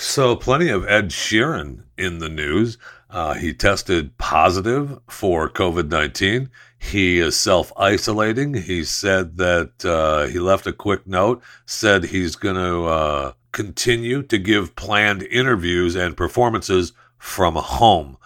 So, 0.00 0.36
plenty 0.36 0.68
of 0.68 0.86
Ed 0.86 1.08
Sheeran 1.08 1.82
in 1.96 2.20
the 2.20 2.28
news. 2.28 2.78
Uh, 3.10 3.34
he 3.34 3.52
tested 3.52 4.16
positive 4.16 5.00
for 5.08 5.50
COVID 5.50 5.88
19. 5.88 6.50
He 6.78 7.18
is 7.18 7.34
self 7.34 7.72
isolating. 7.76 8.54
He 8.54 8.84
said 8.84 9.38
that 9.38 9.84
uh, 9.84 10.28
he 10.28 10.38
left 10.38 10.68
a 10.68 10.72
quick 10.72 11.04
note, 11.04 11.42
said 11.66 12.04
he's 12.04 12.36
going 12.36 12.54
to 12.54 12.84
uh, 12.84 13.32
continue 13.50 14.22
to 14.22 14.38
give 14.38 14.76
planned 14.76 15.24
interviews 15.24 15.96
and 15.96 16.16
performances 16.16 16.92
from 17.18 17.56
home. 17.56 18.18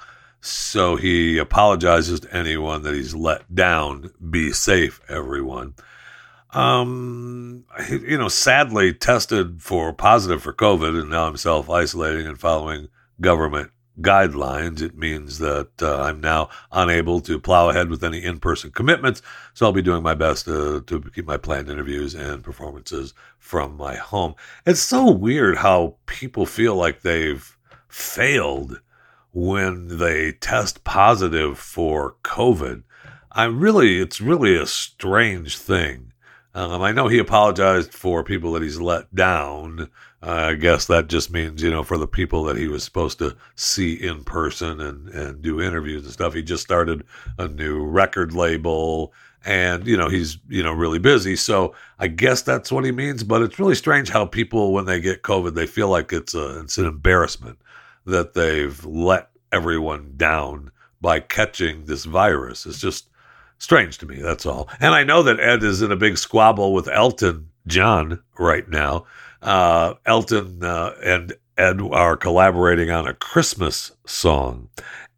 So, 0.43 0.97
he 0.97 1.39
apologizes 1.39 2.21
to 2.21 2.37
anyone 2.37 2.83
that 2.83 2.93
he's 2.93 3.15
let 3.15 3.55
down. 3.55 4.11
Be 4.31 4.53
safe, 4.53 5.01
everyone 5.09 5.73
um, 6.53 7.65
you 7.91 8.19
know, 8.19 8.29
sadly 8.29 8.93
tested 8.93 9.63
for 9.63 9.93
positive 9.93 10.43
for 10.43 10.53
COVID, 10.53 11.01
and 11.01 11.11
now 11.11 11.27
I'm 11.27 11.37
self 11.37 11.71
isolating 11.71 12.27
and 12.27 12.39
following 12.39 12.89
government 13.21 13.71
guidelines. 14.01 14.81
It 14.81 14.97
means 14.97 15.39
that 15.39 15.71
uh, 15.83 16.03
I'm 16.03 16.21
now 16.21 16.49
unable 16.71 17.21
to 17.23 17.39
plow 17.39 17.69
ahead 17.69 17.91
with 17.91 18.03
any 18.03 18.23
in 18.23 18.39
person 18.41 18.71
commitments. 18.71 19.23
So 19.55 19.67
I'll 19.67 19.73
be 19.73 19.83
doing 19.83 20.03
my 20.03 20.15
best 20.15 20.47
to, 20.47 20.83
to 20.83 21.01
keep 21.15 21.27
my 21.27 21.37
planned 21.37 21.69
interviews 21.69 22.15
and 22.15 22.43
performances 22.43 23.15
from 23.39 23.77
my 23.77 23.97
home. 23.97 24.35
It's 24.67 24.81
so 24.81 25.11
weird 25.11 25.59
how 25.59 25.97
people 26.07 26.47
feel 26.47 26.75
like 26.75 27.03
they've 27.03 27.57
failed 27.89 28.81
when 29.33 29.99
they 29.99 30.33
test 30.33 30.85
positive 30.85 31.59
for 31.59 32.17
COVID. 32.23 32.83
I 33.31 33.45
really, 33.45 33.99
it's 34.01 34.21
really 34.21 34.57
a 34.57 34.67
strange 34.67 35.57
thing. 35.57 36.12
Um, 36.55 36.83
I 36.83 36.93
know 36.93 37.09
he 37.09 37.19
apologized 37.19 37.95
for 37.95 38.23
people 38.23 38.53
that 38.53 38.63
he's 38.63 38.81
let 38.81 39.13
down. 39.15 39.89
Uh, 40.23 40.51
I 40.51 40.55
guess 40.55 40.87
that 40.87 41.09
just 41.09 41.31
means, 41.33 41.63
you 41.63 41.71
know, 41.71 41.83
for 41.83 41.97
the 41.97 42.07
people 42.07 42.45
that 42.45 42.57
he 42.57 42.69
was 42.69 42.85
supposed 42.85 43.19
to 43.21 43.37
see 43.57 43.95
in 43.95 44.23
person 44.23 44.81
and, 44.81 45.09
and 45.09 45.43
do 45.43 45.61
interviews 45.61 46.05
and 46.05 46.13
stuff. 46.13 46.35
He 46.35 46.43
just 46.43 46.63
started 46.63 47.05
a 47.39 47.49
new 47.49 47.83
record 47.83 48.35
label 48.35 49.13
and, 49.45 49.87
you 49.87 49.97
know, 49.97 50.09
he's, 50.09 50.39
you 50.49 50.63
know, 50.63 50.73
really 50.73 50.99
busy. 50.99 51.37
So 51.37 51.75
I 51.99 52.07
guess 52.09 52.43
that's 52.43 52.71
what 52.71 52.85
he 52.85 52.93
means. 52.93 53.25
But 53.25 53.43
it's 53.43 53.59
really 53.59 53.75
strange 53.75 54.11
how 54.11 54.27
people, 54.27 54.73
when 54.73 54.85
they 54.85 55.01
get 55.01 55.23
COVID, 55.23 55.55
they 55.55 55.67
feel 55.67 55.89
like 55.89 56.13
it's, 56.13 56.35
a, 56.35 56.61
it's 56.61 56.79
an 56.79 56.87
embarrassment 56.87 57.59
that 58.05 58.35
they've 58.35 58.85
let 58.85 59.31
everyone 59.51 60.13
down 60.17 60.71
by 61.01 61.19
catching 61.19 61.87
this 61.87 62.05
virus. 62.05 62.67
It's 62.67 62.81
just, 62.81 63.09
strange 63.63 63.97
to 63.99 64.07
me. 64.07 64.21
That's 64.21 64.45
all. 64.45 64.69
And 64.81 64.95
I 64.95 65.05
know 65.05 65.23
that 65.23 65.41
Ed 65.41 65.63
is 65.63 65.83
in 65.83 65.93
a 65.93 65.97
big 65.97 66.19
squabble 66.19 66.75
with 66.75 66.89
Elton 66.89 67.49
John 67.67 68.21
right 68.39 68.69
now. 68.69 69.07
uh, 69.41 69.95
Elton 70.05 70.63
uh, 70.65 70.95
and 71.03 71.33
Ed 71.57 71.81
are 71.81 72.17
collaborating 72.17 72.91
on 72.91 73.07
a 73.07 73.15
Christmas 73.15 73.93
song. 74.05 74.69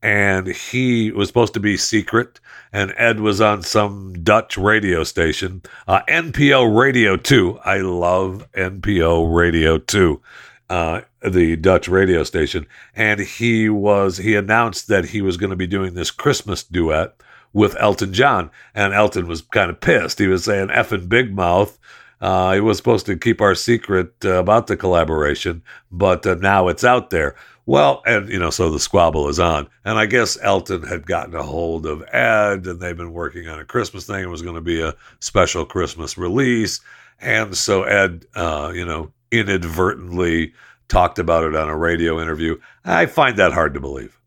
And 0.02 0.48
he 0.48 1.10
was 1.12 1.28
supposed 1.28 1.54
to 1.54 1.60
be 1.60 1.78
secret, 1.78 2.38
and 2.74 2.92
Ed 2.98 3.20
was 3.20 3.40
on 3.40 3.62
some 3.62 4.12
Dutch 4.22 4.58
radio 4.58 5.02
station, 5.02 5.62
uh, 5.88 6.02
NPO 6.06 6.76
Radio 6.78 7.16
2. 7.16 7.58
I 7.64 7.78
love 7.78 8.46
NPO 8.52 9.34
Radio 9.34 9.78
2 9.78 10.20
uh, 10.68 11.00
the 11.22 11.56
Dutch 11.56 11.88
radio 11.88 12.22
station, 12.24 12.66
and 12.94 13.20
he 13.20 13.68
was 13.68 14.18
he 14.18 14.34
announced 14.34 14.88
that 14.88 15.06
he 15.06 15.22
was 15.22 15.36
going 15.36 15.50
to 15.50 15.56
be 15.56 15.66
doing 15.66 15.94
this 15.94 16.10
Christmas 16.10 16.62
duet 16.62 17.14
with 17.54 17.76
Elton 17.80 18.12
John, 18.12 18.50
and 18.74 18.92
Elton 18.92 19.26
was 19.26 19.40
kind 19.40 19.70
of 19.70 19.80
pissed. 19.80 20.18
He 20.18 20.26
was 20.26 20.44
saying 20.44 20.68
"effing 20.68 21.08
big 21.08 21.34
mouth." 21.34 21.78
Uh, 22.20 22.52
he 22.54 22.60
was 22.60 22.76
supposed 22.76 23.06
to 23.06 23.16
keep 23.16 23.40
our 23.40 23.54
secret 23.54 24.12
uh, 24.24 24.34
about 24.34 24.66
the 24.66 24.76
collaboration, 24.76 25.62
but 25.90 26.26
uh, 26.26 26.34
now 26.34 26.68
it's 26.68 26.84
out 26.84 27.10
there. 27.10 27.34
Well, 27.66 28.02
and 28.06 28.28
you 28.28 28.38
know, 28.38 28.50
so 28.50 28.70
the 28.70 28.78
squabble 28.78 29.28
is 29.28 29.40
on, 29.40 29.68
and 29.84 29.98
I 29.98 30.04
guess 30.04 30.36
Elton 30.42 30.82
had 30.82 31.06
gotten 31.06 31.34
a 31.34 31.42
hold 31.42 31.86
of 31.86 32.02
Ed, 32.12 32.66
and 32.66 32.80
they've 32.80 32.96
been 32.96 33.12
working 33.12 33.48
on 33.48 33.58
a 33.58 33.64
Christmas 33.64 34.06
thing. 34.06 34.22
It 34.22 34.28
was 34.28 34.42
going 34.42 34.56
to 34.56 34.60
be 34.60 34.82
a 34.82 34.94
special 35.20 35.64
Christmas 35.64 36.18
release, 36.18 36.80
and 37.20 37.56
so 37.56 37.84
Ed, 37.84 38.26
uh, 38.34 38.72
you 38.74 38.84
know, 38.84 39.12
inadvertently 39.30 40.52
talked 40.88 41.18
about 41.18 41.44
it 41.44 41.56
on 41.56 41.68
a 41.68 41.76
radio 41.76 42.20
interview. 42.20 42.58
I 42.84 43.06
find 43.06 43.36
that 43.36 43.52
hard 43.52 43.74
to 43.74 43.80
believe. 43.80 44.18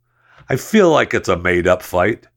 I 0.50 0.56
feel 0.56 0.90
like 0.90 1.14
it's 1.14 1.30
a 1.30 1.38
made 1.38 1.68
up 1.68 1.84
fight 1.84 2.28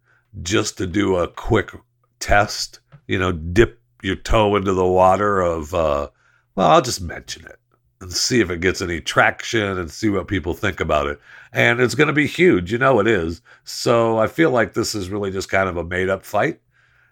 just 0.42 0.78
to 0.78 0.86
do 0.86 1.16
a 1.16 1.28
quick 1.28 1.72
test, 2.18 2.80
you 3.06 3.18
know, 3.18 3.32
dip 3.32 3.80
your 4.02 4.16
toe 4.16 4.56
into 4.56 4.72
the 4.72 4.86
water 4.86 5.40
of, 5.40 5.74
uh, 5.74 6.08
well, 6.54 6.70
I'll 6.70 6.82
just 6.82 7.00
mention 7.00 7.44
it 7.46 7.58
and 8.00 8.12
see 8.12 8.40
if 8.40 8.50
it 8.50 8.60
gets 8.60 8.80
any 8.80 9.00
traction 9.00 9.78
and 9.78 9.90
see 9.90 10.08
what 10.08 10.28
people 10.28 10.54
think 10.54 10.80
about 10.80 11.06
it. 11.06 11.20
And 11.52 11.80
it's 11.80 11.94
going 11.94 12.06
to 12.06 12.12
be 12.12 12.26
huge. 12.26 12.72
You 12.72 12.78
know, 12.78 13.00
it 13.00 13.06
is. 13.06 13.42
So 13.64 14.18
I 14.18 14.26
feel 14.26 14.50
like 14.50 14.72
this 14.72 14.94
is 14.94 15.10
really 15.10 15.30
just 15.30 15.50
kind 15.50 15.68
of 15.68 15.76
a 15.76 15.84
made 15.84 16.08
up 16.08 16.24
fight. 16.24 16.60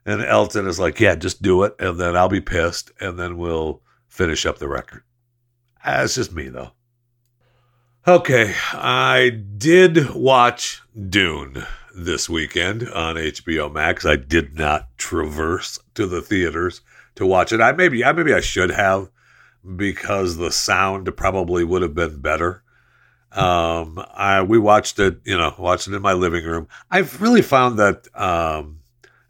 And 0.06 0.22
Elton 0.22 0.66
is 0.66 0.80
like, 0.80 1.00
yeah, 1.00 1.14
just 1.14 1.42
do 1.42 1.64
it. 1.64 1.74
And 1.78 2.00
then 2.00 2.16
I'll 2.16 2.30
be 2.30 2.40
pissed. 2.40 2.90
And 3.00 3.18
then 3.18 3.36
we'll 3.36 3.82
finish 4.06 4.46
up 4.46 4.58
the 4.58 4.68
record. 4.68 5.02
That's 5.84 6.14
just 6.14 6.32
me, 6.32 6.48
though. 6.48 6.72
Okay, 8.06 8.54
I 8.72 9.28
did 9.58 10.14
watch 10.14 10.80
Dune 11.10 11.66
this 11.98 12.28
weekend 12.28 12.88
on 12.88 13.16
HBO 13.16 13.72
Max. 13.72 14.06
I 14.06 14.16
did 14.16 14.54
not 14.54 14.88
traverse 14.98 15.78
to 15.94 16.06
the 16.06 16.22
theaters 16.22 16.80
to 17.16 17.26
watch 17.26 17.52
it. 17.52 17.60
I 17.60 17.72
maybe 17.72 18.04
I 18.04 18.12
maybe 18.12 18.32
I 18.32 18.40
should 18.40 18.70
have 18.70 19.10
because 19.76 20.36
the 20.36 20.52
sound 20.52 21.14
probably 21.16 21.64
would 21.64 21.82
have 21.82 21.94
been 21.94 22.20
better. 22.20 22.62
Um, 23.32 24.02
I 24.14 24.42
we 24.42 24.58
watched 24.58 24.98
it, 24.98 25.20
you 25.24 25.36
know, 25.36 25.54
watched 25.58 25.88
it 25.88 25.94
in 25.94 26.02
my 26.02 26.12
living 26.12 26.44
room. 26.44 26.68
I've 26.90 27.20
really 27.20 27.42
found 27.42 27.78
that, 27.78 28.06
um, 28.14 28.80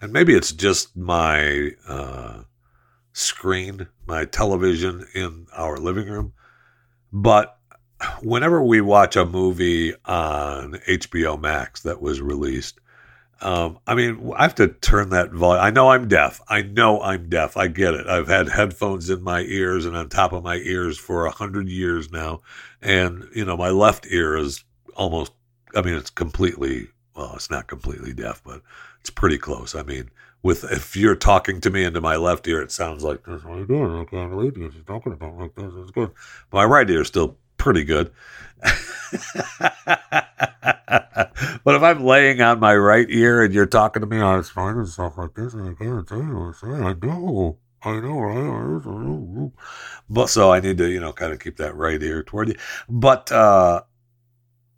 and 0.00 0.12
maybe 0.12 0.34
it's 0.34 0.52
just 0.52 0.96
my 0.96 1.70
uh, 1.88 2.42
screen, 3.12 3.88
my 4.06 4.24
television 4.24 5.06
in 5.14 5.46
our 5.56 5.78
living 5.78 6.08
room, 6.08 6.32
but 7.12 7.57
whenever 8.22 8.62
we 8.62 8.80
watch 8.80 9.16
a 9.16 9.24
movie 9.24 9.94
on 10.04 10.74
HBO 10.86 11.40
Max 11.40 11.82
that 11.82 12.00
was 12.00 12.20
released, 12.20 12.80
um, 13.40 13.78
I 13.86 13.94
mean, 13.94 14.32
I 14.36 14.42
have 14.42 14.56
to 14.56 14.68
turn 14.68 15.10
that 15.10 15.30
volume. 15.30 15.62
I 15.62 15.70
know 15.70 15.90
I'm 15.90 16.08
deaf. 16.08 16.40
I 16.48 16.62
know 16.62 17.00
I'm 17.00 17.28
deaf. 17.28 17.56
I 17.56 17.68
get 17.68 17.94
it. 17.94 18.08
I've 18.08 18.26
had 18.26 18.48
headphones 18.48 19.10
in 19.10 19.22
my 19.22 19.42
ears 19.42 19.84
and 19.84 19.96
on 19.96 20.08
top 20.08 20.32
of 20.32 20.42
my 20.42 20.56
ears 20.56 20.98
for 20.98 21.26
a 21.26 21.30
hundred 21.30 21.68
years 21.68 22.10
now, 22.10 22.40
and 22.82 23.28
you 23.34 23.44
know, 23.44 23.56
my 23.56 23.70
left 23.70 24.06
ear 24.10 24.36
is 24.36 24.64
almost. 24.96 25.32
I 25.74 25.82
mean, 25.82 25.94
it's 25.94 26.10
completely. 26.10 26.88
Well, 27.14 27.32
it's 27.34 27.50
not 27.50 27.66
completely 27.66 28.12
deaf, 28.12 28.42
but 28.44 28.62
it's 29.00 29.10
pretty 29.10 29.38
close. 29.38 29.74
I 29.74 29.82
mean, 29.82 30.10
with 30.42 30.64
if 30.64 30.96
you're 30.96 31.16
talking 31.16 31.60
to 31.60 31.70
me 31.70 31.84
into 31.84 32.00
my 32.00 32.16
left 32.16 32.46
ear, 32.48 32.60
it 32.60 32.72
sounds 32.72 33.04
like 33.04 33.24
this. 33.24 33.44
What 33.44 33.58
are 33.58 33.60
you 33.60 33.66
doing? 33.66 34.00
I 34.00 34.04
can't 34.04 34.30
believe 34.30 34.56
you're 34.56 34.70
talking 34.86 35.12
about 35.12 35.36
like 35.36 35.54
this. 35.54 35.72
It's 35.76 35.90
good. 35.92 36.10
My 36.52 36.64
right 36.64 36.88
ear 36.88 37.02
is 37.02 37.08
still 37.08 37.36
pretty 37.68 37.84
good. 37.84 38.10
but 38.62 38.72
if 41.74 41.82
I'm 41.82 42.02
laying 42.02 42.40
on 42.40 42.60
my 42.60 42.74
right 42.74 43.06
ear 43.10 43.42
and 43.42 43.52
you're 43.52 43.66
talking 43.66 44.00
to 44.00 44.06
me 44.06 44.20
fine 44.44 44.78
and 44.78 44.88
stuff 44.88 45.18
like 45.18 45.34
this, 45.34 45.52
and 45.52 45.68
I 45.68 45.74
can't 45.74 46.08
tell 46.08 46.16
you 46.16 46.34
what 46.34 46.46
I'm 46.46 46.54
saying, 46.54 46.82
I 46.82 46.94
know. 46.94 47.58
I 47.82 48.00
know, 48.00 48.20
right? 48.20 49.52
But 50.08 50.28
so 50.28 50.50
I 50.50 50.60
need 50.60 50.78
to, 50.78 50.88
you 50.88 50.98
know, 50.98 51.12
kind 51.12 51.30
of 51.30 51.40
keep 51.40 51.58
that 51.58 51.76
right 51.76 52.02
ear 52.02 52.22
toward 52.22 52.48
you. 52.48 52.54
But 52.88 53.30
uh 53.30 53.82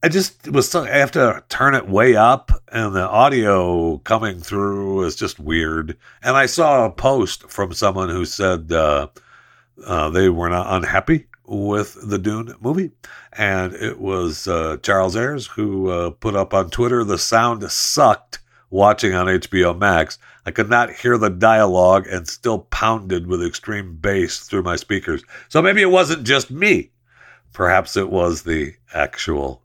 I 0.03 0.09
just 0.09 0.49
was, 0.49 0.69
so, 0.69 0.83
I 0.83 0.97
have 0.97 1.13
to 1.13 1.45
turn 1.49 1.75
it 1.75 1.87
way 1.87 2.17
up, 2.17 2.51
and 2.73 2.97
the 2.97 3.07
audio 3.07 3.99
coming 3.99 4.41
through 4.41 5.05
is 5.05 5.15
just 5.15 5.39
weird. 5.39 5.97
And 6.23 6.37
I 6.37 6.47
saw 6.47 6.87
a 6.87 6.91
post 6.91 7.49
from 7.51 7.73
someone 7.73 8.09
who 8.09 8.25
said 8.25 8.73
uh, 8.73 9.09
uh, 9.87 10.11
they 10.11 10.29
were 10.31 10.49
not 10.49 10.75
unhappy 10.75 11.27
with 11.51 11.99
the 12.09 12.19
Dune 12.19 12.55
movie. 12.61 12.93
And 13.33 13.75
it 13.75 14.01
was 14.01 14.47
uh, 14.47 14.77
Charles 14.83 15.17
Ayres 15.17 15.47
who 15.49 15.91
uh, 15.91 16.11
put 16.11 16.37
up 16.37 16.55
on 16.55 16.71
Twitter 16.71 17.03
the 17.03 17.19
sound 17.19 17.69
sucked 17.71 18.39
watching 18.71 19.15
on 19.15 19.27
HBO 19.27 19.77
Max. 19.77 20.17
I 20.47 20.53
could 20.53 20.71
not 20.71 20.93
hear 20.93 21.19
the 21.19 21.29
dialogue 21.29 22.07
and 22.07 22.27
still 22.29 22.61
pounded 22.61 23.27
with 23.27 23.45
extreme 23.45 23.97
bass 23.97 24.39
through 24.39 24.63
my 24.63 24.77
speakers. 24.77 25.25
So 25.49 25.61
maybe 25.61 25.83
it 25.83 25.91
wasn't 25.91 26.25
just 26.25 26.51
me. 26.51 26.93
Perhaps 27.53 27.97
it 27.97 28.11
was 28.11 28.43
the 28.43 28.75
actual 28.95 29.63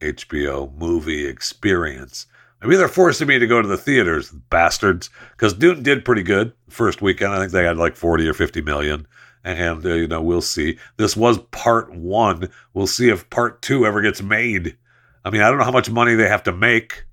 HBO 0.00 0.74
movie 0.78 1.26
experience. 1.26 2.26
Maybe 2.62 2.76
they're 2.76 2.88
forcing 2.88 3.28
me 3.28 3.38
to 3.38 3.46
go 3.46 3.60
to 3.60 3.68
the 3.68 3.76
theaters, 3.76 4.30
bastards, 4.30 5.10
because 5.32 5.52
Dune 5.52 5.82
did 5.82 6.06
pretty 6.06 6.22
good 6.22 6.52
first 6.70 7.02
weekend. 7.02 7.34
I 7.34 7.38
think 7.38 7.52
they 7.52 7.64
had 7.64 7.76
like 7.76 7.94
40 7.94 8.26
or 8.26 8.32
50 8.32 8.62
million 8.62 9.06
and 9.46 9.86
uh, 9.86 9.94
you 9.94 10.08
know 10.08 10.20
we'll 10.20 10.42
see. 10.42 10.76
This 10.96 11.16
was 11.16 11.38
part 11.52 11.94
one. 11.94 12.50
We'll 12.74 12.88
see 12.88 13.08
if 13.08 13.30
part 13.30 13.62
two 13.62 13.86
ever 13.86 14.02
gets 14.02 14.20
made. 14.20 14.76
I 15.24 15.30
mean, 15.30 15.40
I 15.40 15.48
don't 15.48 15.58
know 15.58 15.64
how 15.64 15.70
much 15.70 15.88
money 15.88 16.16
they 16.16 16.28
have 16.28 16.42
to 16.44 16.52
make 16.52 17.04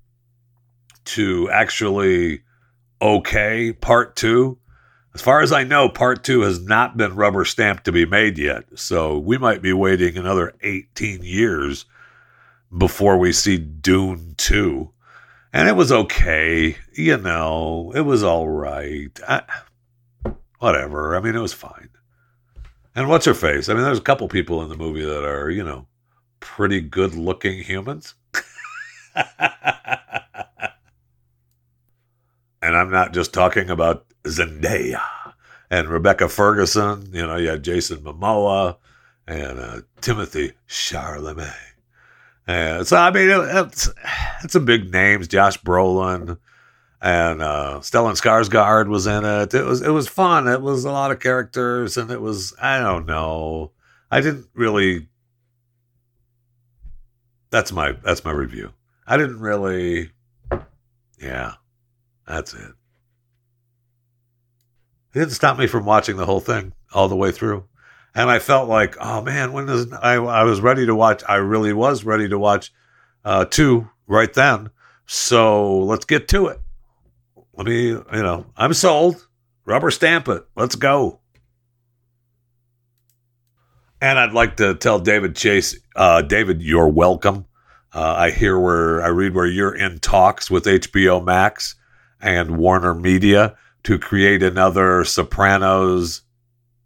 to 1.06 1.50
actually 1.52 2.42
okay 3.00 3.72
part 3.72 4.16
two. 4.16 4.58
As 5.14 5.22
far 5.22 5.42
as 5.42 5.52
I 5.52 5.64
know, 5.64 5.90
part 5.90 6.24
two 6.24 6.42
has 6.42 6.60
not 6.60 6.98
been 6.98 7.16
rubber 7.16 7.46
stamped 7.46 7.86
to 7.86 7.92
be 7.92 8.06
made 8.06 8.40
yet. 8.40 8.64
So 8.76 9.20
we 9.20 9.38
might 9.38 9.62
be 9.62 9.72
waiting 9.72 10.18
another 10.18 10.56
18 10.64 11.22
years 11.22 11.86
before 12.76 13.20
we 13.20 13.32
see 13.32 13.60
Dune 13.60 14.34
2. 14.38 14.90
And 15.52 15.70
it 15.70 15.76
was 15.76 15.92
okay. 15.92 16.78
You 16.94 17.18
know, 17.18 17.92
it 17.94 18.02
was 18.02 18.24
all 18.24 18.50
right. 18.50 19.20
I, 19.28 19.44
whatever. 20.58 21.16
I 21.16 21.20
mean, 21.20 21.36
it 21.36 21.42
was 21.42 21.54
fine. 21.54 21.90
And 22.96 23.10
what's 23.10 23.26
her 23.26 23.34
face? 23.34 23.70
I 23.70 23.74
mean, 23.74 23.84
there's 23.84 23.98
a 23.98 24.02
couple 24.02 24.28
people 24.28 24.62
in 24.62 24.70
the 24.70 24.78
movie 24.78 25.04
that 25.04 25.24
are, 25.26 25.50
you 25.50 25.64
know, 25.64 25.88
pretty 26.40 26.80
good 26.82 27.16
looking 27.16 27.64
humans. 27.64 28.14
and 29.16 29.26
I'm 32.62 32.92
not 32.92 33.14
just 33.14 33.34
talking 33.34 33.70
about 33.70 34.06
Zendaya 34.26 35.02
and 35.72 35.90
Rebecca 35.90 36.30
Ferguson. 36.30 37.10
You 37.12 37.26
know, 37.26 37.38
you 37.38 37.50
had 37.50 37.64
Jason 37.64 38.00
Momoa 38.00 38.78
and 39.28 39.60
uh, 39.60 39.82
Timothée 40.02 40.54
Chalamet. 40.68 41.54
And 42.46 42.86
so, 42.86 42.98
I 42.98 43.10
mean, 43.10 43.30
it's, 43.32 43.90
it's 44.44 44.54
some 44.54 44.66
big 44.66 44.92
names. 44.92 45.28
Josh 45.28 45.58
Brolin 45.62 46.38
and 47.04 47.42
uh, 47.42 47.80
Stellan 47.82 48.14
Skarsgård 48.14 48.88
was 48.88 49.08
in 49.08 49.26
it. 49.26 49.54
It 49.54 49.66
was 49.66 49.82
it 49.82 49.90
was 49.90 50.08
fun. 50.08 50.48
It 50.48 50.62
was 50.62 50.86
a 50.86 50.92
lot 50.92 51.12
of 51.12 51.20
characters, 51.20 51.98
and 51.98 52.10
it 52.10 52.22
was 52.22 52.56
I 52.62 52.80
don't 52.80 53.06
know. 53.06 53.72
I 54.10 54.22
didn't 54.22 54.48
really. 54.54 55.10
That's 57.50 57.74
my 57.74 57.92
that's 57.92 58.24
my 58.24 58.32
review. 58.32 58.72
I 59.06 59.18
didn't 59.18 59.42
really. 59.42 60.12
Yeah, 61.20 61.56
that's 62.26 62.54
it. 62.54 62.72
It 65.14 65.20
didn't 65.20 65.32
stop 65.32 65.60
me 65.60 65.68
from 65.68 65.86
watching 65.86 66.16
the 66.16 66.26
whole 66.26 66.40
thing 66.40 66.72
all 66.94 67.10
the 67.10 67.18
way 67.18 67.34
through, 67.34 67.66
and 68.16 68.30
I 68.30 68.40
felt 68.40 68.70
like, 68.70 68.96
oh 69.02 69.22
man, 69.22 69.52
when 69.52 69.68
is 69.68 69.92
I? 69.92 70.14
I 70.14 70.44
was 70.44 70.62
ready 70.62 70.86
to 70.86 70.96
watch. 70.96 71.22
I 71.28 71.36
really 71.36 71.74
was 71.74 72.06
ready 72.06 72.30
to 72.30 72.40
watch 72.40 72.72
uh, 73.26 73.44
two 73.44 73.90
right 74.08 74.34
then. 74.34 74.70
So 75.06 75.80
let's 75.80 76.06
get 76.06 76.30
to 76.30 76.48
it 76.48 76.62
let 77.56 77.68
me, 77.68 77.88
you 77.88 78.04
know, 78.12 78.46
I'm 78.58 78.74
sold. 78.74 79.28
Rubber 79.66 79.92
stamp 79.92 80.28
it. 80.28 80.46
Let's 80.56 80.76
go. 80.76 81.20
And 84.02 84.20
I'd 84.20 84.34
like 84.34 84.58
to 84.58 84.76
tell 84.76 85.00
David 85.00 85.36
Chase, 85.36 85.80
uh, 85.96 86.22
David, 86.22 86.62
you're 86.62 86.90
welcome. 86.90 87.46
Uh, 87.94 88.16
I 88.18 88.32
hear 88.32 88.60
where 88.60 89.02
I 89.02 89.08
read 89.08 89.34
where 89.34 89.46
you're 89.46 89.74
in 89.74 90.00
talks 90.00 90.52
with 90.52 90.66
HBO 90.66 91.24
Max 91.24 91.76
and 92.20 92.58
Warner 92.58 92.94
Media 92.94 93.56
to 93.84 94.00
create 94.00 94.44
another 94.44 95.06
Sopranos 95.06 96.22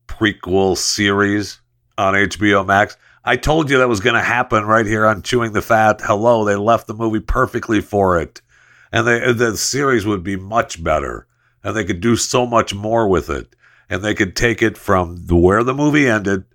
prequel 0.07 0.77
series. 0.77 1.59
on 1.97 2.13
HBO 2.13 2.65
Max. 2.65 2.97
I 3.23 3.35
told 3.35 3.69
you 3.69 3.79
that 3.79 3.89
was 3.89 3.99
going 3.99 4.13
to 4.15 4.21
happen 4.21 4.65
right 4.65 4.85
here 4.85 5.05
on 5.05 5.21
Chewing 5.21 5.53
the 5.53 5.61
Fat. 5.61 5.99
Hello, 6.01 6.45
they 6.45 6.55
left 6.55 6.87
the 6.87 6.93
movie 6.93 7.19
perfectly 7.19 7.81
for 7.81 8.19
it. 8.21 8.41
And 8.91 9.07
they, 9.07 9.33
the 9.33 9.57
series 9.57 10.05
would 10.05 10.23
be 10.23 10.35
much 10.35 10.83
better. 10.83 11.27
And 11.63 11.75
they 11.75 11.83
could 11.83 12.01
do 12.01 12.15
so 12.15 12.45
much 12.45 12.73
more 12.73 13.07
with 13.07 13.29
it. 13.29 13.55
And 13.89 14.01
they 14.01 14.13
could 14.13 14.35
take 14.35 14.61
it 14.61 14.77
from 14.77 15.27
where 15.27 15.63
the 15.63 15.73
movie 15.73 16.07
ended, 16.07 16.45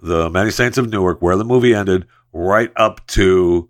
the 0.00 0.28
Many 0.30 0.50
Saints 0.50 0.78
of 0.78 0.90
Newark, 0.90 1.22
where 1.22 1.36
the 1.36 1.44
movie 1.44 1.74
ended, 1.74 2.06
right 2.32 2.72
up 2.76 3.06
to, 3.08 3.68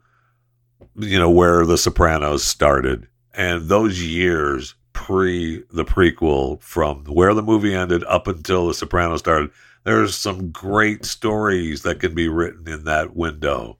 you 0.96 1.18
know, 1.18 1.30
where 1.30 1.66
The 1.66 1.78
Sopranos 1.78 2.44
started. 2.44 3.06
And 3.34 3.68
those 3.68 4.02
years 4.02 4.74
pre 4.92 5.62
the 5.70 5.84
prequel, 5.84 6.62
from 6.62 7.04
where 7.04 7.34
the 7.34 7.42
movie 7.42 7.74
ended 7.74 8.04
up 8.04 8.26
until 8.26 8.68
The 8.68 8.74
Sopranos 8.74 9.20
started, 9.20 9.50
there's 9.84 10.16
some 10.16 10.50
great 10.50 11.04
stories 11.04 11.82
that 11.82 12.00
can 12.00 12.14
be 12.14 12.28
written 12.28 12.68
in 12.68 12.84
that 12.84 13.16
window, 13.16 13.78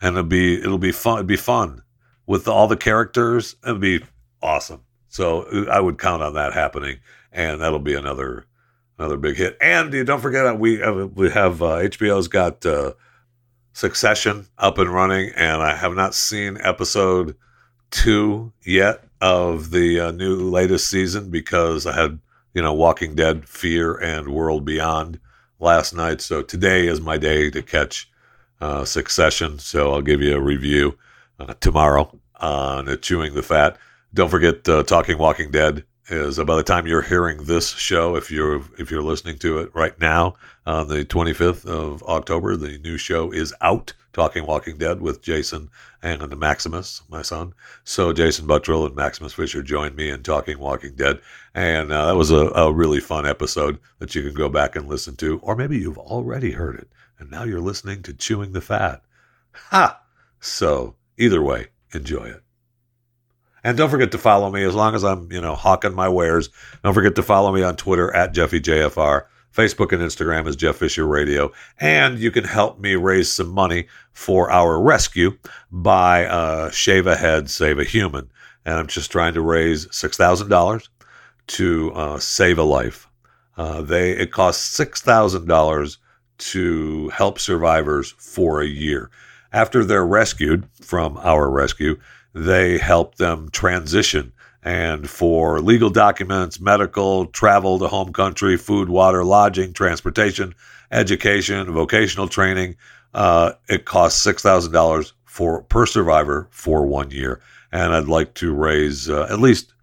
and 0.00 0.16
it'll 0.16 0.28
be 0.28 0.60
it'll 0.60 0.78
be 0.78 0.92
fun. 0.92 1.18
It'll 1.18 1.26
be 1.26 1.36
fun 1.36 1.82
with 2.26 2.48
all 2.48 2.68
the 2.68 2.76
characters. 2.76 3.56
It'll 3.64 3.78
be 3.78 4.00
awesome. 4.42 4.82
So 5.08 5.66
I 5.70 5.80
would 5.80 5.98
count 5.98 6.22
on 6.22 6.34
that 6.34 6.54
happening, 6.54 6.98
and 7.32 7.60
that'll 7.60 7.78
be 7.78 7.94
another 7.94 8.46
another 8.98 9.16
big 9.16 9.36
hit. 9.36 9.56
And 9.60 10.06
don't 10.06 10.20
forget, 10.20 10.58
we 10.58 10.82
uh, 10.82 11.06
we 11.06 11.30
have 11.30 11.62
uh, 11.62 11.78
HBO's 11.78 12.28
got 12.28 12.64
uh, 12.64 12.94
Succession 13.74 14.46
up 14.58 14.78
and 14.78 14.92
running, 14.92 15.32
and 15.34 15.62
I 15.62 15.74
have 15.74 15.94
not 15.94 16.14
seen 16.14 16.58
episode 16.62 17.36
two 17.90 18.52
yet 18.64 19.04
of 19.20 19.70
the 19.70 20.00
uh, 20.00 20.10
new 20.10 20.36
latest 20.36 20.88
season 20.88 21.30
because 21.30 21.86
I 21.86 21.94
had 21.94 22.18
you 22.54 22.62
know 22.62 22.72
Walking 22.72 23.14
Dead, 23.14 23.48
Fear, 23.48 23.96
and 23.96 24.28
World 24.28 24.64
Beyond 24.64 25.18
last 25.58 25.94
night. 25.94 26.20
So 26.20 26.42
today 26.42 26.86
is 26.86 27.00
my 27.00 27.18
day 27.18 27.50
to 27.50 27.62
catch 27.62 28.10
uh, 28.60 28.84
Succession. 28.84 29.58
So 29.58 29.92
I'll 29.92 30.02
give 30.02 30.20
you 30.20 30.36
a 30.36 30.40
review 30.40 30.96
uh, 31.48 31.54
tomorrow 31.60 32.18
on 32.36 32.98
Chewing 33.00 33.34
the 33.34 33.42
Fat. 33.42 33.76
Don't 34.14 34.28
forget, 34.28 34.68
uh, 34.68 34.82
Talking 34.82 35.18
Walking 35.18 35.50
Dead 35.50 35.84
is 36.08 36.38
uh, 36.38 36.44
by 36.44 36.56
the 36.56 36.62
time 36.62 36.86
you're 36.86 37.02
hearing 37.02 37.44
this 37.44 37.70
show, 37.70 38.16
if 38.16 38.30
you're 38.30 38.62
if 38.78 38.90
you're 38.90 39.02
listening 39.02 39.38
to 39.38 39.58
it 39.58 39.74
right 39.74 39.98
now 40.00 40.34
on 40.66 40.88
the 40.88 41.04
25th 41.04 41.64
of 41.64 42.02
October, 42.04 42.56
the 42.56 42.78
new 42.78 42.98
show 42.98 43.32
is 43.32 43.54
out. 43.60 43.92
Talking 44.12 44.44
Walking 44.44 44.76
Dead 44.76 45.00
with 45.00 45.22
Jason 45.22 45.70
and 46.02 46.36
Maximus, 46.38 47.00
my 47.08 47.22
son. 47.22 47.54
So 47.84 48.12
Jason 48.12 48.46
Buttrill 48.46 48.84
and 48.84 48.94
Maximus 48.94 49.32
Fisher 49.32 49.62
joined 49.62 49.96
me 49.96 50.10
in 50.10 50.22
Talking 50.22 50.58
Walking 50.58 50.94
Dead, 50.96 51.18
and 51.54 51.90
uh, 51.90 52.08
that 52.08 52.16
was 52.16 52.30
a, 52.30 52.48
a 52.48 52.70
really 52.70 53.00
fun 53.00 53.26
episode 53.26 53.78
that 54.00 54.14
you 54.14 54.22
can 54.22 54.34
go 54.34 54.50
back 54.50 54.76
and 54.76 54.86
listen 54.86 55.16
to, 55.16 55.38
or 55.38 55.56
maybe 55.56 55.78
you've 55.78 55.96
already 55.96 56.50
heard 56.50 56.78
it 56.78 56.88
and 57.22 57.30
now 57.30 57.44
you're 57.44 57.60
listening 57.60 58.02
to 58.02 58.12
Chewing 58.12 58.52
the 58.52 58.60
Fat. 58.60 59.00
Ha! 59.70 60.02
So 60.40 60.96
either 61.22 61.42
way, 61.42 61.68
enjoy 61.94 62.24
it. 62.24 62.42
And 63.64 63.78
don't 63.78 63.90
forget 63.90 64.10
to 64.12 64.18
follow 64.18 64.50
me 64.50 64.64
as 64.64 64.74
long 64.74 64.94
as 64.94 65.04
I'm, 65.04 65.30
you 65.30 65.40
know, 65.40 65.54
hawking 65.54 65.94
my 65.94 66.08
wares. 66.08 66.50
Don't 66.82 66.94
forget 66.94 67.14
to 67.14 67.22
follow 67.22 67.52
me 67.52 67.62
on 67.62 67.76
Twitter 67.76 68.14
at 68.14 68.34
JeffyJFR. 68.34 69.22
Facebook 69.54 69.92
and 69.92 70.02
Instagram 70.02 70.48
is 70.48 70.56
Jeff 70.56 70.76
Fisher 70.76 71.06
Radio. 71.06 71.52
And 71.78 72.18
you 72.18 72.30
can 72.30 72.44
help 72.44 72.80
me 72.80 72.96
raise 72.96 73.30
some 73.30 73.50
money 73.50 73.86
for 74.12 74.50
our 74.50 74.80
rescue 74.80 75.38
by 75.70 76.26
uh, 76.26 76.70
Shave 76.70 77.06
a 77.06 77.14
Head, 77.14 77.50
Save 77.50 77.78
a 77.78 77.84
Human. 77.84 78.30
And 78.64 78.78
I'm 78.78 78.86
just 78.86 79.12
trying 79.12 79.34
to 79.34 79.42
raise 79.42 79.86
$6,000 79.88 80.88
to 81.48 81.92
uh, 81.94 82.18
save 82.18 82.58
a 82.58 82.62
life. 82.62 83.08
Uh, 83.56 83.82
they 83.82 84.12
It 84.12 84.32
costs 84.32 84.76
$6,000 84.78 85.96
to 86.38 87.08
help 87.10 87.38
survivors 87.38 88.14
for 88.18 88.60
a 88.60 88.66
year. 88.66 89.10
After 89.52 89.84
they're 89.84 90.06
rescued 90.06 90.68
from 90.80 91.18
our 91.18 91.50
rescue, 91.50 91.98
they 92.34 92.78
help 92.78 93.16
them 93.16 93.50
transition 93.50 94.32
and 94.62 95.10
for 95.10 95.60
legal 95.60 95.90
documents, 95.90 96.60
medical, 96.60 97.26
travel 97.26 97.78
to 97.80 97.88
home 97.88 98.12
country, 98.12 98.56
food, 98.56 98.88
water, 98.88 99.24
lodging, 99.24 99.72
transportation, 99.72 100.54
education, 100.90 101.72
vocational 101.72 102.28
training. 102.28 102.76
Uh, 103.12 103.52
it 103.68 103.84
costs 103.84 104.22
six 104.22 104.42
thousand 104.42 104.72
dollars 104.72 105.12
for 105.24 105.62
per 105.62 105.84
survivor 105.84 106.48
for 106.50 106.86
one 106.86 107.10
year, 107.10 107.40
and 107.72 107.92
I'd 107.92 108.08
like 108.08 108.34
to 108.34 108.54
raise 108.54 109.10
uh, 109.10 109.26
at 109.28 109.40
least 109.40 109.74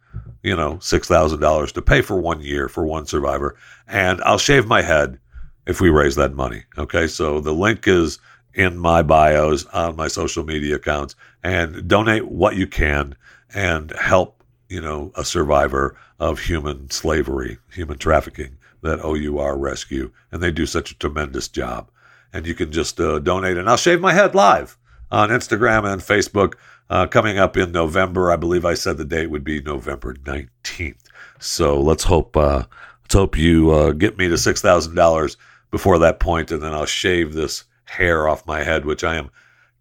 you 0.43 0.55
know 0.55 0.79
six 0.79 1.07
thousand 1.07 1.41
dollars 1.41 1.71
to 1.73 1.81
pay 1.81 2.01
for 2.01 2.19
one 2.19 2.41
year 2.41 2.69
for 2.69 2.85
one 2.85 3.05
survivor, 3.05 3.55
and 3.87 4.21
I'll 4.23 4.37
shave 4.37 4.65
my 4.65 4.81
head 4.81 5.19
if 5.67 5.81
we 5.81 5.89
raise 5.89 6.15
that 6.15 6.33
money. 6.33 6.63
Okay, 6.77 7.05
so 7.07 7.41
the 7.41 7.53
link 7.53 7.87
is 7.87 8.17
in 8.53 8.77
my 8.77 9.01
bios 9.01 9.65
on 9.67 9.95
my 9.95 10.07
social 10.07 10.43
media 10.43 10.75
accounts, 10.75 11.15
and 11.43 11.87
donate 11.87 12.27
what 12.27 12.55
you 12.55 12.67
can 12.67 13.15
and 13.53 13.91
help 13.91 14.39
you 14.69 14.79
know, 14.79 15.11
a 15.15 15.25
survivor 15.25 15.97
of 16.19 16.39
human 16.39 16.89
slavery, 16.91 17.57
human 17.71 17.97
trafficking 17.97 18.57
that 18.81 19.03
OUR 19.03 19.57
rescue, 19.57 20.11
and 20.31 20.41
they 20.41 20.51
do 20.51 20.65
such 20.65 20.91
a 20.91 20.97
tremendous 20.97 21.47
job. 21.47 21.89
And 22.31 22.45
you 22.45 22.53
can 22.53 22.71
just 22.71 22.99
uh, 22.99 23.19
donate, 23.19 23.57
and 23.57 23.67
I'll 23.67 23.77
shave 23.77 23.99
my 23.99 24.13
head 24.13 24.35
live 24.35 24.77
on 25.11 25.29
Instagram 25.29 25.91
and 25.91 26.01
Facebook 26.01 26.53
uh, 26.89 27.07
coming 27.07 27.39
up 27.39 27.57
in 27.57 27.71
November. 27.71 28.31
I 28.31 28.35
believe 28.35 28.63
I 28.63 28.75
said 28.75 28.97
the 28.97 29.05
date 29.05 29.31
would 29.31 29.43
be 29.43 29.61
November 29.61 30.15
nineteenth. 30.25 31.03
So 31.39 31.81
let's 31.81 32.03
hope 32.03 32.37
uh, 32.37 32.65
let's 33.01 33.15
hope 33.15 33.37
you 33.37 33.71
uh, 33.71 33.91
get 33.91 34.19
me 34.19 34.29
to 34.29 34.37
six 34.37 34.61
thousand 34.61 34.93
dollars 34.93 35.35
before 35.71 35.97
that 35.99 36.19
point, 36.19 36.51
and 36.51 36.61
then 36.61 36.73
I'll 36.73 36.85
shave 36.85 37.33
this 37.33 37.63
hair 37.89 38.27
off 38.27 38.47
my 38.47 38.63
head, 38.63 38.85
which 38.85 39.03
I 39.03 39.15
am 39.15 39.29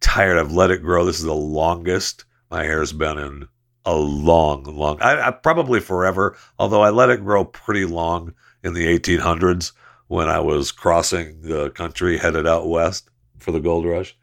tired. 0.01 0.39
I've 0.39 0.53
let 0.53 0.71
it 0.71 0.83
grow. 0.83 1.05
This 1.05 1.19
is 1.19 1.25
the 1.25 1.35
longest 1.35 2.25
my 2.51 2.65
hair's 2.65 2.93
been 2.93 3.19
in 3.19 3.49
a 3.85 3.95
long, 3.95 4.65
long, 4.65 5.01
I, 5.01 5.29
I, 5.29 5.31
probably 5.31 5.81
forever. 5.81 6.37
Although 6.59 6.83
I 6.83 6.91
let 6.91 7.11
it 7.11 7.25
grow 7.25 7.45
pretty 7.45 7.85
long 7.85 8.35
in 8.63 8.75
the 8.75 8.87
1800s 8.87 9.73
when 10.09 10.29
I 10.29 10.41
was 10.41 10.73
crossing 10.73 11.41
the 11.43 11.71
country 11.71 12.19
headed 12.19 12.47
out 12.47 12.69
west 12.69 13.09
for 13.39 13.53
the 13.53 13.61
gold 13.61 13.87
rush. 13.87 14.17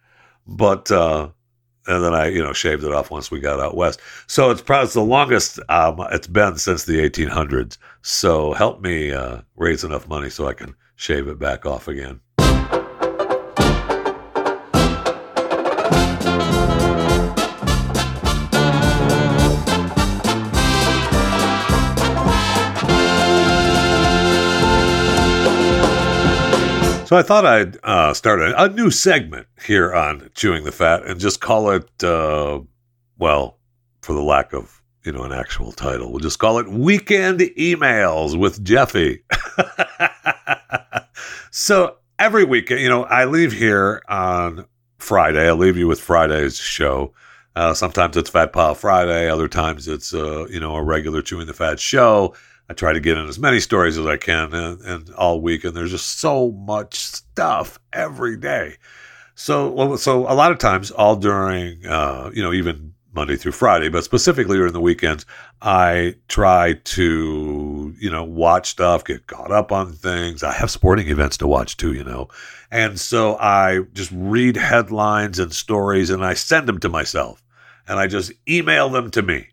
But 0.45 0.91
uh, 0.91 1.29
and 1.87 2.03
then 2.03 2.13
I, 2.13 2.27
you 2.27 2.43
know, 2.43 2.53
shaved 2.53 2.83
it 2.83 2.91
off 2.91 3.11
once 3.11 3.31
we 3.31 3.39
got 3.39 3.59
out 3.59 3.75
west. 3.75 3.99
So 4.27 4.51
it's 4.51 4.61
probably 4.61 4.85
it's 4.85 4.93
the 4.93 5.01
longest 5.01 5.59
um, 5.69 5.99
it's 6.11 6.27
been 6.27 6.57
since 6.57 6.83
the 6.83 6.97
1800s. 7.09 7.77
So 8.01 8.53
help 8.53 8.81
me 8.81 9.11
uh, 9.11 9.41
raise 9.55 9.83
enough 9.83 10.07
money 10.07 10.29
so 10.29 10.47
I 10.47 10.53
can 10.53 10.75
shave 10.95 11.27
it 11.27 11.39
back 11.39 11.65
off 11.65 11.87
again. 11.87 12.19
So 27.05 27.15
I 27.15 27.21
thought 27.21 27.45
I'd 27.45 27.77
uh, 27.83 28.15
start 28.15 28.39
a, 28.39 28.63
a, 28.63 28.67
new 28.67 28.89
segment 28.89 29.45
here 29.63 29.93
on 29.93 30.31
Chewing 30.33 30.63
the 30.63 30.71
Fat 30.71 31.05
and 31.05 31.19
just 31.19 31.39
call 31.39 31.69
it, 31.69 32.03
uh, 32.03 32.61
well, 33.19 33.59
for 34.01 34.13
the 34.13 34.23
lack 34.23 34.53
of 34.53 34.81
you 35.03 35.11
know 35.11 35.21
an 35.21 35.31
actual 35.31 35.71
title, 35.71 36.09
we'll 36.09 36.19
just 36.19 36.39
call 36.39 36.57
it 36.57 36.67
Weekend 36.67 37.41
Emails 37.41 38.35
with 38.35 38.63
Jeffy. 38.63 39.23
so 41.51 41.97
every 42.17 42.43
weekend, 42.43 42.81
you 42.81 42.89
know, 42.89 43.03
I 43.03 43.25
leave 43.25 43.53
here 43.53 44.01
on 44.09 44.65
Friday. 44.97 45.47
I 45.47 45.51
leave 45.51 45.77
you 45.77 45.87
with 45.87 46.01
Friday's 46.01 46.57
show. 46.57 47.13
Uh, 47.55 47.75
sometimes 47.75 48.17
it's 48.17 48.31
Fat 48.31 48.51
Pile 48.51 48.73
Friday. 48.73 49.29
Other 49.29 49.47
times 49.47 49.87
it's 49.87 50.11
uh, 50.11 50.47
you 50.49 50.59
know 50.59 50.75
a 50.75 50.81
regular 50.81 51.21
Chewing 51.21 51.45
the 51.45 51.53
Fat 51.53 51.79
show. 51.79 52.33
I 52.69 52.73
try 52.73 52.93
to 52.93 52.99
get 52.99 53.17
in 53.17 53.27
as 53.27 53.39
many 53.39 53.59
stories 53.59 53.97
as 53.97 54.05
I 54.05 54.17
can 54.17 54.53
and, 54.53 54.81
and 54.81 55.09
all 55.11 55.41
week, 55.41 55.63
and 55.63 55.75
there's 55.75 55.91
just 55.91 56.19
so 56.19 56.51
much 56.51 56.95
stuff 56.95 57.79
every 57.93 58.37
day. 58.37 58.77
So, 59.35 59.95
so 59.97 60.21
a 60.21 60.33
lot 60.33 60.51
of 60.51 60.57
times, 60.57 60.91
all 60.91 61.15
during, 61.15 61.85
uh, 61.85 62.31
you 62.33 62.41
know, 62.41 62.53
even 62.53 62.93
Monday 63.15 63.37
through 63.37 63.53
Friday, 63.53 63.89
but 63.89 64.03
specifically 64.03 64.57
during 64.57 64.73
the 64.73 64.81
weekends, 64.81 65.25
I 65.61 66.15
try 66.27 66.73
to, 66.73 67.95
you 67.97 68.09
know, 68.09 68.23
watch 68.23 68.69
stuff, 68.69 69.05
get 69.05 69.27
caught 69.27 69.51
up 69.51 69.71
on 69.71 69.93
things. 69.93 70.43
I 70.43 70.53
have 70.53 70.69
sporting 70.69 71.07
events 71.07 71.37
to 71.37 71.47
watch 71.47 71.77
too, 71.77 71.93
you 71.93 72.03
know. 72.03 72.27
And 72.71 72.99
so 72.99 73.37
I 73.37 73.81
just 73.93 74.11
read 74.13 74.57
headlines 74.57 75.39
and 75.39 75.53
stories 75.53 76.09
and 76.09 76.25
I 76.25 76.33
send 76.33 76.67
them 76.67 76.79
to 76.79 76.89
myself 76.89 77.41
and 77.87 77.99
I 77.99 78.07
just 78.07 78.33
email 78.49 78.89
them 78.89 79.09
to 79.11 79.21
me. 79.21 79.47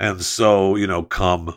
And 0.00 0.20
so, 0.22 0.74
you 0.74 0.86
know, 0.86 1.02
come 1.02 1.56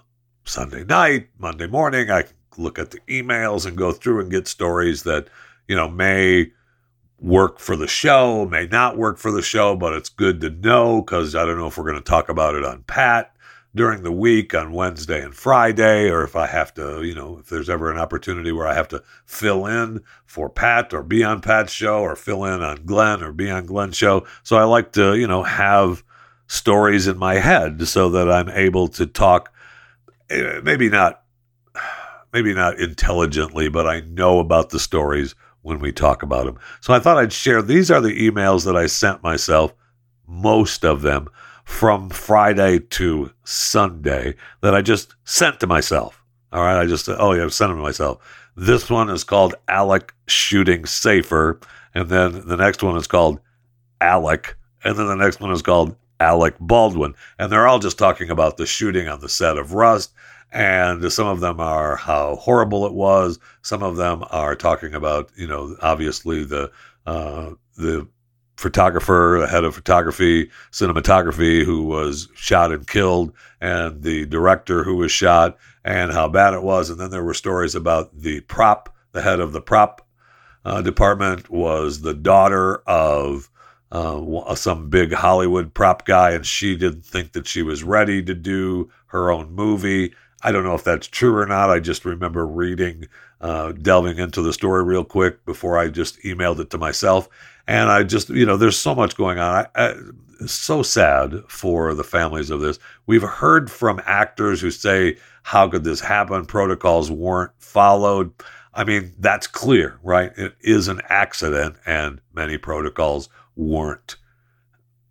Sunday 0.49 0.83
night, 0.83 1.29
Monday 1.38 1.67
morning, 1.67 2.09
I 2.09 2.25
look 2.57 2.79
at 2.79 2.89
the 2.89 2.99
emails 3.07 3.67
and 3.67 3.77
go 3.77 3.91
through 3.91 4.21
and 4.21 4.31
get 4.31 4.47
stories 4.47 5.03
that, 5.03 5.27
you 5.67 5.75
know, 5.75 5.88
may 5.88 6.51
work 7.19 7.59
for 7.59 7.75
the 7.75 7.88
show, 7.88 8.45
may 8.45 8.65
not 8.65 8.97
work 8.97 9.19
for 9.19 9.31
the 9.31 9.43
show, 9.43 9.75
but 9.75 9.93
it's 9.93 10.09
good 10.09 10.41
to 10.41 10.49
know 10.49 11.01
because 11.01 11.35
I 11.35 11.45
don't 11.45 11.59
know 11.59 11.67
if 11.67 11.77
we're 11.77 11.83
going 11.83 11.95
to 11.95 12.01
talk 12.01 12.29
about 12.29 12.55
it 12.55 12.65
on 12.65 12.83
Pat 12.83 13.35
during 13.75 14.01
the 14.01 14.12
week 14.12 14.55
on 14.55 14.71
Wednesday 14.71 15.21
and 15.21 15.35
Friday, 15.35 16.09
or 16.09 16.23
if 16.23 16.35
I 16.35 16.47
have 16.47 16.73
to, 16.73 17.03
you 17.03 17.13
know, 17.13 17.38
if 17.38 17.49
there's 17.49 17.69
ever 17.69 17.91
an 17.91 17.99
opportunity 17.99 18.51
where 18.51 18.67
I 18.67 18.73
have 18.73 18.88
to 18.88 19.03
fill 19.25 19.67
in 19.67 20.01
for 20.25 20.49
Pat 20.49 20.93
or 20.95 21.03
be 21.03 21.23
on 21.23 21.41
Pat's 21.41 21.71
show 21.71 21.99
or 21.99 22.15
fill 22.15 22.43
in 22.45 22.63
on 22.63 22.85
Glenn 22.85 23.21
or 23.21 23.31
be 23.31 23.51
on 23.51 23.67
Glenn's 23.67 23.97
show. 23.97 24.25
So 24.41 24.57
I 24.57 24.63
like 24.63 24.93
to, 24.93 25.15
you 25.15 25.27
know, 25.27 25.43
have 25.43 26.03
stories 26.47 27.05
in 27.05 27.19
my 27.19 27.35
head 27.35 27.88
so 27.88 28.09
that 28.09 28.31
I'm 28.31 28.49
able 28.49 28.88
to 28.88 29.05
talk, 29.05 29.53
Eh, 30.29 30.61
maybe 30.63 30.89
not, 30.89 31.23
maybe 32.33 32.53
not 32.53 32.79
intelligently, 32.79 33.69
but 33.69 33.87
I 33.87 34.01
know 34.01 34.39
about 34.39 34.69
the 34.69 34.79
stories 34.79 35.35
when 35.61 35.79
we 35.79 35.91
talk 35.91 36.23
about 36.23 36.45
them. 36.45 36.57
So 36.81 36.93
I 36.93 36.99
thought 36.99 37.17
I'd 37.17 37.33
share. 37.33 37.61
These 37.61 37.91
are 37.91 38.01
the 38.01 38.29
emails 38.29 38.65
that 38.65 38.77
I 38.77 38.85
sent 38.85 39.23
myself, 39.23 39.73
most 40.27 40.85
of 40.85 41.01
them 41.01 41.27
from 41.65 42.09
Friday 42.09 42.79
to 42.79 43.31
Sunday 43.43 44.35
that 44.61 44.73
I 44.73 44.81
just 44.81 45.15
sent 45.23 45.59
to 45.59 45.67
myself. 45.67 46.23
All 46.51 46.63
right. 46.63 46.79
I 46.79 46.85
just, 46.85 47.07
oh, 47.07 47.33
yeah, 47.33 47.45
I 47.45 47.47
sent 47.49 47.69
them 47.69 47.77
to 47.77 47.83
myself. 47.83 48.17
This 48.55 48.89
one 48.89 49.09
is 49.09 49.23
called 49.23 49.55
Alec 49.67 50.13
Shooting 50.27 50.85
Safer. 50.85 51.59
And 51.93 52.09
then 52.09 52.47
the 52.47 52.57
next 52.57 52.81
one 52.81 52.97
is 52.97 53.07
called 53.07 53.39
Alec. 54.01 54.57
And 54.83 54.97
then 54.97 55.07
the 55.07 55.15
next 55.15 55.39
one 55.39 55.51
is 55.51 55.61
called 55.61 55.95
Alec 56.19 56.55
Baldwin. 56.60 57.15
And 57.38 57.51
they're 57.51 57.67
all 57.67 57.79
just 57.79 57.97
talking 57.97 58.29
about 58.29 58.58
the 58.58 58.65
shooting 58.65 59.08
on 59.08 59.21
the 59.21 59.29
set 59.29 59.58
of 59.58 59.73
Rust. 59.73 60.13
And 60.51 61.12
some 61.12 61.27
of 61.27 61.41
them 61.41 61.60
are 61.60 61.95
how 61.95 62.38
horrible 62.38 62.86
it 62.86 62.93
was. 62.93 63.39
Some 63.62 63.84
of 63.84 63.97
them 63.97 64.23
are 64.32 64.55
talking 64.55 64.93
about, 64.93 65.29
you 65.36 65.47
know, 65.47 65.75
obviously 65.82 66.43
the, 66.43 66.71
uh, 67.05 67.51
the 67.77 68.08
photographer, 68.58 69.38
the 69.39 69.47
head 69.47 69.63
of 69.63 69.75
photography, 69.75 70.49
cinematography, 70.71 71.63
who 71.63 71.84
was 71.84 72.27
shot 72.36 72.71
and 72.71 72.88
killed, 72.88 73.32
and 73.62 74.01
the 74.01 74.25
director 74.25 74.84
who 74.84 74.95
was 74.95 75.12
shot, 75.12 75.58
and 75.86 76.12
how 76.12 76.27
bad 76.27 76.53
it 76.53 76.63
was. 76.63 76.89
And 76.89 76.99
then 76.99 77.12
there 77.12 77.23
were 77.23 77.34
stories 77.34 77.75
about 77.75 78.19
the 78.19 78.41
prop, 78.41 78.93
the 79.12 79.21
head 79.21 79.39
of 79.39 79.53
the 79.53 79.62
prop 79.62 80.05
uh, 80.65 80.82
department 80.82 81.49
was 81.49 82.01
the 82.01 82.13
daughter 82.13 82.77
of 82.86 83.49
uh, 83.91 84.56
some 84.56 84.89
big 84.89 85.13
Hollywood 85.13 85.73
prop 85.73 86.06
guy, 86.06 86.32
and 86.32 86.45
she 86.45 86.75
didn't 86.75 87.06
think 87.06 87.34
that 87.34 87.47
she 87.47 87.63
was 87.63 87.84
ready 87.84 88.21
to 88.23 88.34
do 88.36 88.91
her 89.08 89.32
own 89.32 89.54
movie. 89.54 90.13
I 90.41 90.52
don't 90.52 90.63
know 90.63 90.75
if 90.75 90.84
that's 90.84 91.08
true 91.08 91.36
or 91.36 91.45
not. 91.45 91.69
I 91.69 91.80
just 91.80 92.06
remember 92.06 92.45
reading, 92.45 93.08
uh, 93.41 93.73
delving 93.73 94.17
into 94.19 94.41
the 94.41 94.54
story 94.54 94.84
real 94.84 95.04
quick 95.04 95.43
before 95.45 95.78
I 95.78 95.89
just 95.89 96.21
emailed 96.23 96.60
it 96.60 96.69
to 96.71 96.78
myself. 96.78 97.28
And 97.67 97.89
I 97.89 98.04
just, 98.04 98.30
you 98.30 98.45
know, 98.45 98.58
there's 98.58 98.80
so 98.80 98.95
much 98.95 99.17
going 99.17 99.38
on. 99.38 99.65
I, 99.75 99.89
I, 99.89 99.95
so 100.47 100.82
sad 100.82 101.43
for 101.47 101.93
the 101.93 102.04
families 102.04 102.49
of 102.49 102.62
this. 102.62 102.80
We've 103.06 103.23
heard 103.23 103.69
from 103.69 104.02
actors 104.06 104.62
who 104.62 104.71
say, 104.71 105.17
How 105.43 105.67
could 105.67 105.84
this 105.84 105.99
happen? 105.99 106.45
Protocols 106.45 107.12
weren't 107.12 107.52
followed. 107.60 108.32
I 108.73 108.86
mean, 108.86 109.13
that's 109.19 109.47
clear, 109.47 109.99
right? 110.04 110.32
It 110.38 110.56
is 110.62 110.88
an 110.88 111.02
accident 111.10 111.75
and 111.86 112.21
many 112.34 112.58
protocols 112.58 113.28
weren't 113.60 114.15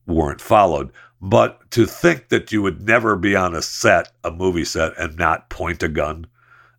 weren't 0.06 0.40
followed. 0.40 0.90
But 1.20 1.70
to 1.72 1.84
think 1.84 2.28
that 2.28 2.50
you 2.50 2.62
would 2.62 2.82
never 2.82 3.16
be 3.16 3.36
on 3.36 3.54
a 3.54 3.60
set, 3.60 4.12
a 4.24 4.30
movie 4.30 4.64
set, 4.64 4.96
and 4.96 5.16
not 5.16 5.50
point 5.50 5.82
a 5.82 5.88
gun 5.88 6.26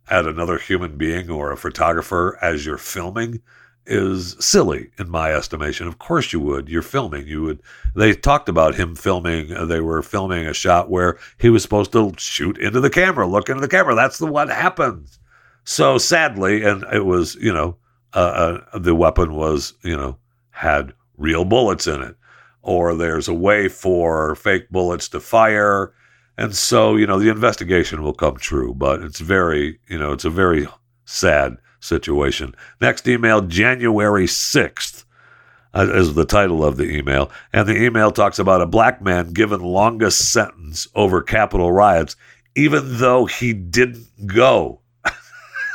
at 0.08 0.26
another 0.26 0.58
human 0.58 0.96
being 0.96 1.30
or 1.30 1.52
a 1.52 1.56
photographer 1.56 2.38
as 2.42 2.66
you're 2.66 2.78
filming 2.78 3.40
is 3.86 4.36
silly 4.40 4.90
in 4.98 5.08
my 5.08 5.32
estimation. 5.32 5.86
Of 5.86 5.98
course 5.98 6.32
you 6.32 6.40
would. 6.40 6.68
You're 6.68 6.82
filming. 6.82 7.26
You 7.26 7.42
would. 7.42 7.62
They 7.94 8.14
talked 8.14 8.48
about 8.48 8.74
him 8.74 8.96
filming. 8.96 9.52
Uh, 9.52 9.66
they 9.66 9.80
were 9.80 10.02
filming 10.02 10.46
a 10.46 10.54
shot 10.54 10.90
where 10.90 11.18
he 11.38 11.50
was 11.50 11.62
supposed 11.62 11.92
to 11.92 12.12
shoot 12.16 12.58
into 12.58 12.80
the 12.80 12.90
camera, 12.90 13.26
look 13.26 13.48
into 13.48 13.60
the 13.60 13.68
camera. 13.68 13.94
That's 13.94 14.18
the 14.18 14.26
what 14.26 14.48
happens. 14.48 15.18
So 15.64 15.98
sadly, 15.98 16.64
and 16.64 16.84
it 16.92 17.04
was 17.04 17.36
you 17.36 17.52
know 17.52 17.76
uh, 18.14 18.60
uh, 18.72 18.78
the 18.78 18.94
weapon 18.94 19.34
was 19.34 19.74
you 19.82 19.96
know 19.96 20.16
had 20.50 20.92
real 21.20 21.44
bullets 21.44 21.86
in 21.86 22.02
it, 22.02 22.16
or 22.62 22.96
there's 22.96 23.28
a 23.28 23.34
way 23.34 23.68
for 23.68 24.34
fake 24.34 24.68
bullets 24.70 25.08
to 25.10 25.20
fire. 25.20 25.92
And 26.36 26.56
so, 26.56 26.96
you 26.96 27.06
know, 27.06 27.18
the 27.18 27.28
investigation 27.28 28.02
will 28.02 28.14
come 28.14 28.38
true, 28.38 28.74
but 28.74 29.02
it's 29.02 29.20
very, 29.20 29.78
you 29.88 29.98
know, 29.98 30.12
it's 30.12 30.24
a 30.24 30.30
very 30.30 30.66
sad 31.04 31.58
situation. 31.80 32.54
Next 32.80 33.06
email, 33.06 33.42
January 33.42 34.26
6th, 34.26 35.04
uh, 35.74 35.86
is 35.94 36.14
the 36.14 36.24
title 36.24 36.64
of 36.64 36.76
the 36.76 36.90
email. 36.90 37.30
And 37.52 37.68
the 37.68 37.80
email 37.80 38.10
talks 38.10 38.38
about 38.38 38.62
a 38.62 38.66
black 38.66 39.02
man 39.02 39.32
given 39.32 39.60
longest 39.60 40.32
sentence 40.32 40.88
over 40.94 41.22
Capitol 41.22 41.70
riots, 41.70 42.16
even 42.56 42.98
though 42.98 43.26
he 43.26 43.52
didn't 43.52 44.08
go. 44.26 44.80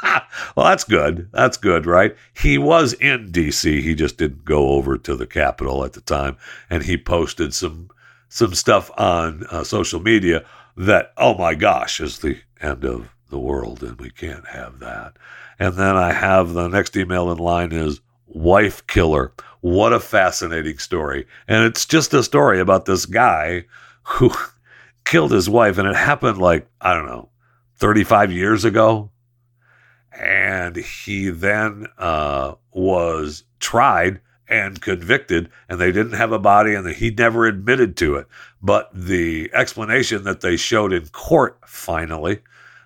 well, 0.56 0.68
that's 0.68 0.84
good. 0.84 1.30
That's 1.32 1.58
good, 1.58 1.86
right? 1.86 2.16
He 2.34 2.58
was 2.58 2.94
in 2.94 3.32
D.C. 3.32 3.82
He 3.82 3.96
just 3.96 4.18
didn't 4.18 4.46
go 4.46 4.70
over 4.70 4.98
to 4.98 5.16
the 5.16 5.28
Capitol 5.28 5.84
at 5.84 5.94
the 5.94 6.02
time, 6.02 6.38
and 6.70 6.84
he 6.84 6.98
posted 6.98 7.54
some 7.54 7.90
some 8.28 8.54
stuff 8.54 8.92
on 8.98 9.46
uh, 9.50 9.64
social 9.64 10.02
media 10.02 10.44
that, 10.76 11.14
oh 11.18 11.38
my 11.38 11.56
gosh, 11.56 12.02
is 12.02 12.20
the 12.20 12.38
end 12.60 12.84
of 12.84 13.10
the 13.30 13.40
world, 13.40 13.82
and 13.82 14.00
we 14.00 14.10
can't 14.10 14.48
have 14.48 14.80
that. 14.80 15.16
And 15.58 15.76
then 15.76 15.96
I 15.96 16.12
have 16.12 16.54
the 16.54 16.68
next 16.68 16.98
email 16.98 17.32
in 17.32 17.38
line 17.38 17.72
is 17.72 18.02
wife 18.28 18.86
killer. 18.88 19.32
What 19.62 19.94
a 19.94 20.00
fascinating 20.00 20.80
story. 20.80 21.28
And 21.48 21.64
it's 21.64 21.86
just 21.86 22.14
a 22.14 22.24
story 22.24 22.60
about 22.60 22.86
this 22.86 23.06
guy 23.06 23.66
who 24.04 24.32
killed 25.06 25.32
his 25.32 25.50
wife, 25.50 25.78
and 25.78 25.88
it 25.88 25.96
happened 25.96 26.38
like, 26.38 26.68
I 26.82 26.94
don't 26.94 27.08
know, 27.08 27.30
35 27.78 28.32
years 28.32 28.66
ago. 28.66 29.12
And 30.18 30.76
he 30.76 31.30
then 31.30 31.88
uh, 31.98 32.56
was 32.72 33.44
tried 33.60 34.22
and 34.48 34.82
convicted, 34.82 35.50
and 35.68 35.80
they 35.80 35.92
didn't 35.92 36.14
have 36.14 36.32
a 36.32 36.40
body, 36.40 36.76
and 36.76 36.88
he 36.88 37.10
never 37.10 37.46
admitted 37.46 37.98
to 37.98 38.16
it. 38.16 38.28
But 38.62 38.90
the 38.94 39.50
explanation 39.54 40.24
that 40.24 40.42
they 40.42 40.56
showed 40.56 40.94
in 40.94 41.08
court 41.08 41.58
finally, 41.66 42.42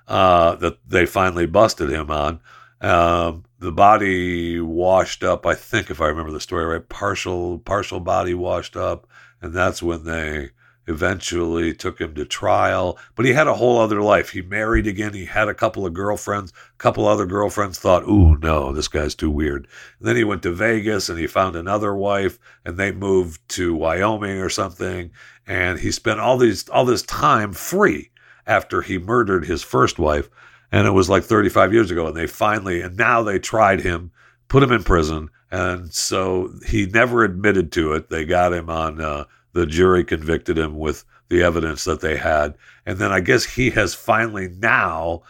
uh, 0.07 0.55
that 0.55 0.77
they 0.87 1.05
finally 1.05 1.45
busted 1.45 1.89
him 1.89 2.09
on, 2.09 2.39
um, 2.81 3.43
the 3.59 3.73
body 3.73 4.59
washed 4.61 5.23
up. 5.23 5.45
I 5.45 5.53
think, 5.53 5.89
if 5.89 5.99
I 5.99 6.07
remember 6.07 6.31
the 6.31 6.39
story 6.39 6.65
right, 6.65 6.87
partial 6.87 7.59
partial 7.59 7.99
body 7.99 8.33
washed 8.33 8.77
up, 8.77 9.05
and 9.41 9.53
that's 9.53 9.83
when 9.83 10.05
they 10.05 10.51
eventually 10.89 11.73
took 11.73 11.99
him 12.01 12.15
to 12.15 12.25
trial. 12.25 12.97
But 13.15 13.25
he 13.25 13.33
had 13.33 13.47
a 13.47 13.53
whole 13.53 13.79
other 13.79 14.01
life. 14.01 14.31
He 14.31 14.41
married 14.41 14.87
again. 14.87 15.13
He 15.13 15.25
had 15.25 15.47
a 15.47 15.53
couple 15.53 15.85
of 15.85 15.93
girlfriends. 15.93 16.51
A 16.51 16.77
couple 16.77 17.07
other 17.07 17.25
girlfriends 17.25 17.79
thought, 17.79 18.03
"Ooh, 18.03 18.37
no, 18.37 18.73
this 18.73 18.87
guy's 18.87 19.15
too 19.15 19.31
weird." 19.31 19.67
And 19.99 20.07
then 20.07 20.15
he 20.15 20.23
went 20.23 20.43
to 20.43 20.51
Vegas 20.51 21.07
and 21.09 21.17
he 21.19 21.27
found 21.27 21.55
another 21.55 21.95
wife, 21.95 22.39
and 22.65 22.77
they 22.77 22.91
moved 22.91 23.47
to 23.49 23.75
Wyoming 23.75 24.41
or 24.41 24.49
something. 24.49 25.11
And 25.47 25.79
he 25.79 25.91
spent 25.91 26.19
all 26.19 26.37
these 26.37 26.67
all 26.69 26.85
this 26.85 27.03
time 27.03 27.53
free 27.53 28.11
after 28.45 28.81
he 28.81 28.97
murdered 28.97 29.45
his 29.45 29.63
first 29.63 29.99
wife 29.99 30.29
and 30.71 30.87
it 30.87 30.91
was 30.91 31.09
like 31.09 31.23
35 31.23 31.73
years 31.73 31.91
ago 31.91 32.07
and 32.07 32.15
they 32.15 32.27
finally 32.27 32.81
and 32.81 32.97
now 32.97 33.21
they 33.21 33.39
tried 33.39 33.81
him 33.81 34.11
put 34.47 34.63
him 34.63 34.71
in 34.71 34.83
prison 34.83 35.29
and 35.51 35.93
so 35.93 36.51
he 36.65 36.85
never 36.87 37.23
admitted 37.23 37.71
to 37.71 37.93
it 37.93 38.09
they 38.09 38.25
got 38.25 38.53
him 38.53 38.69
on 38.69 38.99
uh, 39.01 39.23
the 39.59 39.65
jury 39.65 40.03
convicted 40.03 40.57
him 40.57 40.77
with 40.77 41.03
the 41.29 41.43
evidence 41.43 41.83
that 41.83 42.01
they 42.01 42.17
had 42.17 42.55
and 42.85 42.97
then 42.97 43.11
i 43.11 43.19
guess 43.19 43.43
he 43.43 43.69
has 43.69 43.93
finally 43.93 44.47
now 44.47 45.21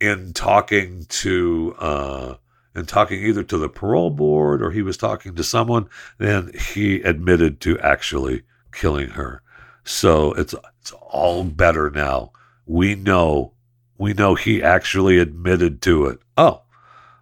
in 0.00 0.32
talking 0.32 1.04
to 1.08 1.74
uh, 1.78 2.34
in 2.74 2.84
talking 2.84 3.22
either 3.22 3.42
to 3.42 3.56
the 3.56 3.68
parole 3.68 4.10
board 4.10 4.60
or 4.60 4.70
he 4.70 4.82
was 4.82 4.96
talking 4.96 5.34
to 5.34 5.44
someone 5.44 5.88
then 6.18 6.50
he 6.72 7.00
admitted 7.02 7.60
to 7.60 7.78
actually 7.78 8.42
killing 8.72 9.10
her 9.10 9.42
so 9.84 10.32
it's 10.32 10.54
it's 10.80 10.92
all 10.92 11.44
better 11.44 11.90
now 11.90 12.32
we 12.66 12.94
know 12.94 13.54
we 13.98 14.12
know 14.12 14.34
he 14.34 14.62
actually 14.62 15.18
admitted 15.18 15.80
to 15.82 16.06
it. 16.06 16.20
Oh, 16.36 16.62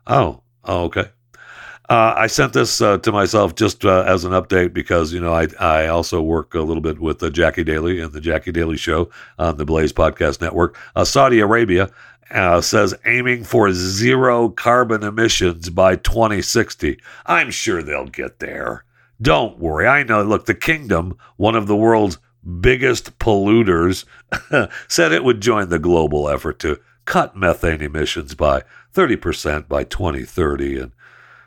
oh, 0.06 0.42
oh 0.64 0.84
okay. 0.84 1.10
Uh, 1.92 2.14
I 2.16 2.26
sent 2.26 2.54
this 2.54 2.80
uh, 2.80 2.96
to 2.96 3.12
myself 3.12 3.54
just 3.54 3.84
uh, 3.84 4.02
as 4.06 4.24
an 4.24 4.32
update 4.32 4.72
because 4.72 5.12
you 5.12 5.20
know 5.20 5.34
I 5.34 5.48
I 5.60 5.88
also 5.88 6.22
work 6.22 6.54
a 6.54 6.62
little 6.62 6.80
bit 6.80 7.00
with 7.00 7.30
Jackie 7.34 7.64
Daly 7.64 8.00
and 8.00 8.14
the 8.14 8.20
Jackie 8.22 8.50
Daly 8.50 8.78
Show 8.78 9.10
on 9.38 9.58
the 9.58 9.66
Blaze 9.66 9.92
Podcast 9.92 10.40
Network. 10.40 10.74
Uh, 10.96 11.04
Saudi 11.04 11.40
Arabia 11.40 11.90
uh, 12.30 12.62
says 12.62 12.94
aiming 13.04 13.44
for 13.44 13.74
zero 13.74 14.48
carbon 14.48 15.02
emissions 15.02 15.68
by 15.68 15.96
2060. 15.96 16.98
I'm 17.26 17.50
sure 17.50 17.82
they'll 17.82 18.06
get 18.06 18.38
there. 18.38 18.84
Don't 19.20 19.58
worry. 19.58 19.86
I 19.86 20.02
know. 20.02 20.22
Look, 20.22 20.46
the 20.46 20.54
kingdom, 20.54 21.18
one 21.36 21.56
of 21.56 21.66
the 21.66 21.76
world's 21.76 22.16
biggest 22.62 23.18
polluters, 23.18 24.06
said 24.88 25.12
it 25.12 25.24
would 25.24 25.42
join 25.42 25.68
the 25.68 25.78
global 25.78 26.30
effort 26.30 26.58
to 26.60 26.80
cut 27.04 27.36
methane 27.36 27.82
emissions 27.82 28.34
by 28.34 28.62
30% 28.94 29.68
by 29.68 29.84
2030 29.84 30.78
and 30.78 30.92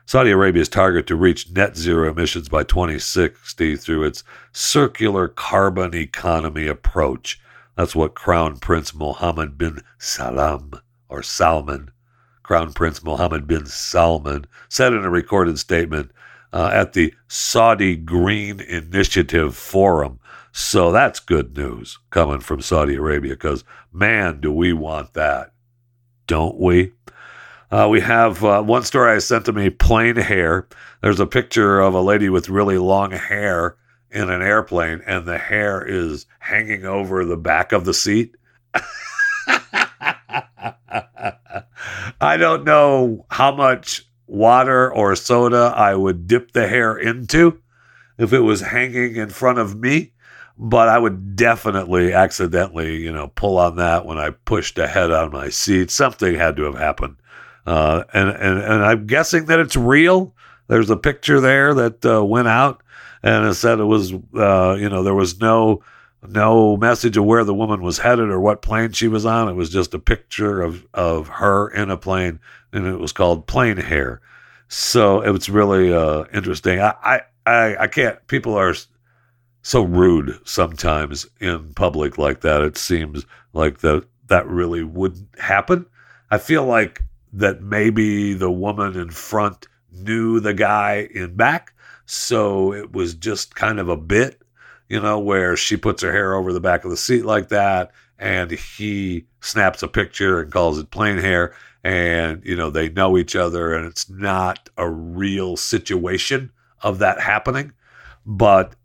Saudi 0.08 0.30
Arabia's 0.30 0.70
target 0.70 1.08
to 1.08 1.16
reach 1.16 1.50
net 1.50 1.76
zero 1.76 2.12
emissions 2.12 2.48
by 2.48 2.62
2060 2.62 3.76
through 3.76 4.04
its 4.04 4.24
circular 4.52 5.28
carbon 5.28 5.96
economy 5.96 6.68
approach 6.68 7.42
That's 7.76 7.96
what 7.96 8.14
Crown 8.14 8.58
Prince 8.58 8.94
Mohammed 8.94 9.58
bin 9.58 9.82
Salam 9.98 10.74
or 11.10 11.24
Salman, 11.24 11.90
Crown 12.44 12.72
Prince 12.72 13.04
Mohammed 13.04 13.48
bin 13.48 13.66
Salman, 13.66 14.46
said 14.70 14.94
in 14.94 15.04
a 15.04 15.10
recorded 15.10 15.58
statement 15.58 16.12
uh, 16.54 16.70
at 16.72 16.94
the 16.94 17.12
Saudi 17.28 17.96
Green 17.96 18.60
Initiative 18.60 19.56
Forum. 19.56 20.20
So 20.52 20.92
that's 20.92 21.20
good 21.20 21.58
news 21.58 21.98
coming 22.12 22.42
from 22.42 22.62
Saudi 22.62 22.96
Arabia 22.96 23.32
because, 23.32 23.64
man, 23.92 24.40
do 24.40 24.52
we 24.52 24.72
want 24.72 25.16
that, 25.16 25.52
don't 26.28 26.60
we? 26.60 26.94
Uh, 27.72 27.88
we 27.90 28.00
have 28.02 28.44
uh, 28.44 28.62
one 28.62 28.84
story 28.84 29.16
I 29.16 29.20
sent 29.20 29.46
to 29.46 29.54
me 29.54 29.70
plain 29.70 30.16
hair. 30.16 30.68
There's 31.02 31.20
a 31.20 31.26
picture 31.26 31.80
of 31.80 31.94
a 31.94 32.02
lady 32.02 32.30
with 32.30 32.50
really 32.50 32.78
long 32.78 33.12
hair 33.12 33.76
in 34.12 34.30
an 34.30 34.42
airplane, 34.42 35.02
and 35.06 35.26
the 35.26 35.38
hair 35.38 35.84
is 35.86 36.26
hanging 36.40 36.86
over 36.86 37.26
the 37.26 37.38
back 37.38 37.72
of 37.72 37.86
the 37.86 37.94
seat. 37.94 38.36
I 42.22 42.38
don't 42.38 42.64
know 42.64 43.26
how 43.30 43.54
much 43.54 44.08
water 44.28 44.92
or 44.94 45.16
soda 45.16 45.74
I 45.76 45.96
would 45.96 46.28
dip 46.28 46.52
the 46.52 46.68
hair 46.68 46.96
into 46.96 47.62
if 48.18 48.34
it 48.34 48.40
was 48.40 48.62
hanging 48.62 49.16
in 49.16 49.30
front 49.30 49.60
of 49.60 49.80
me, 49.80 50.14
but 50.58 50.88
I 50.88 50.98
would 50.98 51.36
definitely 51.36 52.14
accidentally, 52.14 52.98
you 52.98 53.12
know, 53.12 53.28
pull 53.36 53.58
on 53.58 53.76
that 53.76 54.06
when 54.06 54.18
I 54.18 54.30
pushed 54.30 54.78
ahead 54.78 55.12
on 55.12 55.32
my 55.32 55.50
seat. 55.50 55.92
Something 55.92 56.36
had 56.36 56.56
to 56.56 56.64
have 56.64 56.78
happened. 56.78 57.18
Uh, 57.66 58.04
and, 58.14 58.30
and, 58.30 58.60
and 58.60 58.86
I'm 58.86 59.08
guessing 59.08 59.46
that 59.46 59.60
it's 59.60 59.76
real. 59.76 60.34
There's 60.68 60.90
a 60.90 60.98
picture 60.98 61.40
there 61.40 61.74
that 61.74 62.06
uh, 62.06 62.24
went 62.24 62.48
out 62.48 62.82
and 63.24 63.46
it 63.46 63.56
said 63.56 63.80
it 63.80 63.86
was, 63.86 64.14
uh, 64.36 64.78
you 64.80 64.88
know, 64.88 65.04
there 65.04 65.16
was 65.16 65.40
no 65.40 65.82
no 66.28 66.78
message 66.78 67.18
of 67.18 67.26
where 67.26 67.44
the 67.44 67.54
woman 67.54 67.82
was 67.82 68.00
headed 68.00 68.30
or 68.30 68.40
what 68.40 68.62
plane 68.62 68.92
she 68.92 69.08
was 69.08 69.26
on. 69.26 69.50
It 69.50 69.54
was 69.54 69.70
just 69.70 69.94
a 69.94 70.00
picture 70.00 70.62
of, 70.62 70.86
of 70.94 71.28
her 71.28 71.70
in 71.70 71.92
a 71.92 71.98
plane, 71.98 72.40
and 72.74 72.88
it 72.88 73.00
was 73.00 73.12
called 73.12 73.48
Plane 73.48 73.78
Hair. 73.78 74.22
So 74.68 75.22
it 75.22 75.30
was 75.30 75.50
really 75.50 75.94
uh, 75.94 76.26
interesting. 76.34 76.80
I, 76.80 77.22
I, 77.46 77.78
I 77.78 77.88
can't, 77.88 78.26
people 78.28 78.56
are 78.56 78.74
so 79.62 79.84
rude 79.84 80.40
sometimes 80.46 81.28
in 81.40 81.74
public 81.74 82.18
like 82.18 82.42
that. 82.42 82.62
It 82.62 82.78
seems 82.78 83.26
like 83.54 83.80
that 83.80 84.06
that 84.28 84.48
really 84.48 84.84
wouldn't 84.84 85.28
happen. 85.40 85.86
I 86.32 86.40
feel 86.40 86.66
like 86.66 87.04
that 87.36 87.62
maybe 87.62 88.34
the 88.34 88.52
woman 88.52 89.00
in 89.00 89.10
front 89.10 89.68
knew 89.92 90.40
the 90.40 90.54
guy 90.54 91.08
in 91.14 91.36
back. 91.36 91.74
So 92.06 92.74
it 92.74 92.92
was 92.92 93.14
just 93.14 93.56
kind 93.56 93.80
of 93.80 93.90
a 93.90 93.98
bit 93.98 94.42
you 94.88 95.00
know, 95.00 95.20
where 95.20 95.56
she 95.56 95.78
puts 95.78 96.04
her 96.04 96.12
hair 96.12 96.36
over 96.36 96.54
the 96.54 96.60
back 96.60 96.84
of 96.84 96.92
the 96.92 96.98
seat 96.98 97.26
like 97.26 97.50
that, 97.50 97.92
and 98.20 98.52
he 98.52 99.26
snaps 99.42 99.84
a 99.84 99.88
picture 99.88 100.40
and 100.40 100.52
calls 100.52 100.78
it 100.78 100.92
plain 100.92 101.18
hair, 101.18 101.56
and 101.84 102.44
you 102.46 102.56
know 102.56 102.70
they 102.70 102.90
know 102.90 103.18
each 103.18 103.36
other, 103.36 103.74
and 103.74 103.86
it's 103.86 104.10
not 104.10 104.70
a 104.78 104.90
real 104.90 105.58
situation 105.58 106.52
of 106.82 107.00
that 107.00 107.20
happening, 107.20 107.72
but 108.26 108.76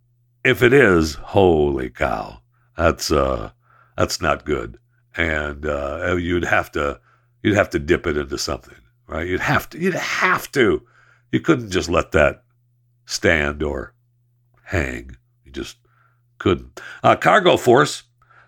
if 0.45 0.63
it 0.63 0.73
is, 0.73 1.15
holy 1.15 1.91
cow, 1.91 2.41
that's 2.77 3.13
uh, 3.13 3.51
that's 3.97 4.21
not 4.23 4.47
good, 4.47 4.79
and 5.17 5.67
uh, 5.67 6.17
you'd 6.19 6.45
have 6.45 6.73
to 6.73 7.01
you'd 7.43 7.57
have 7.57 7.71
to 7.71 7.79
dip 7.79 8.07
it 8.07 8.17
into 8.17 8.39
something, 8.39 8.79
right? 9.07 9.27
You'd 9.27 9.41
have 9.41 9.69
to 9.71 9.79
you'd 9.79 9.95
have 9.95 10.51
to. 10.53 10.87
You 11.33 11.41
couldn't 11.41 11.71
just 11.71 11.89
let 11.89 12.13
that 12.13 12.43
stand 13.07 13.63
or 13.63 13.95
hang. 14.65 15.17
You 15.45 15.53
just 15.53 15.77
couldn't. 16.39 16.81
Uh, 17.03 17.17
Cargo 17.17 17.57
Force 17.57 18.05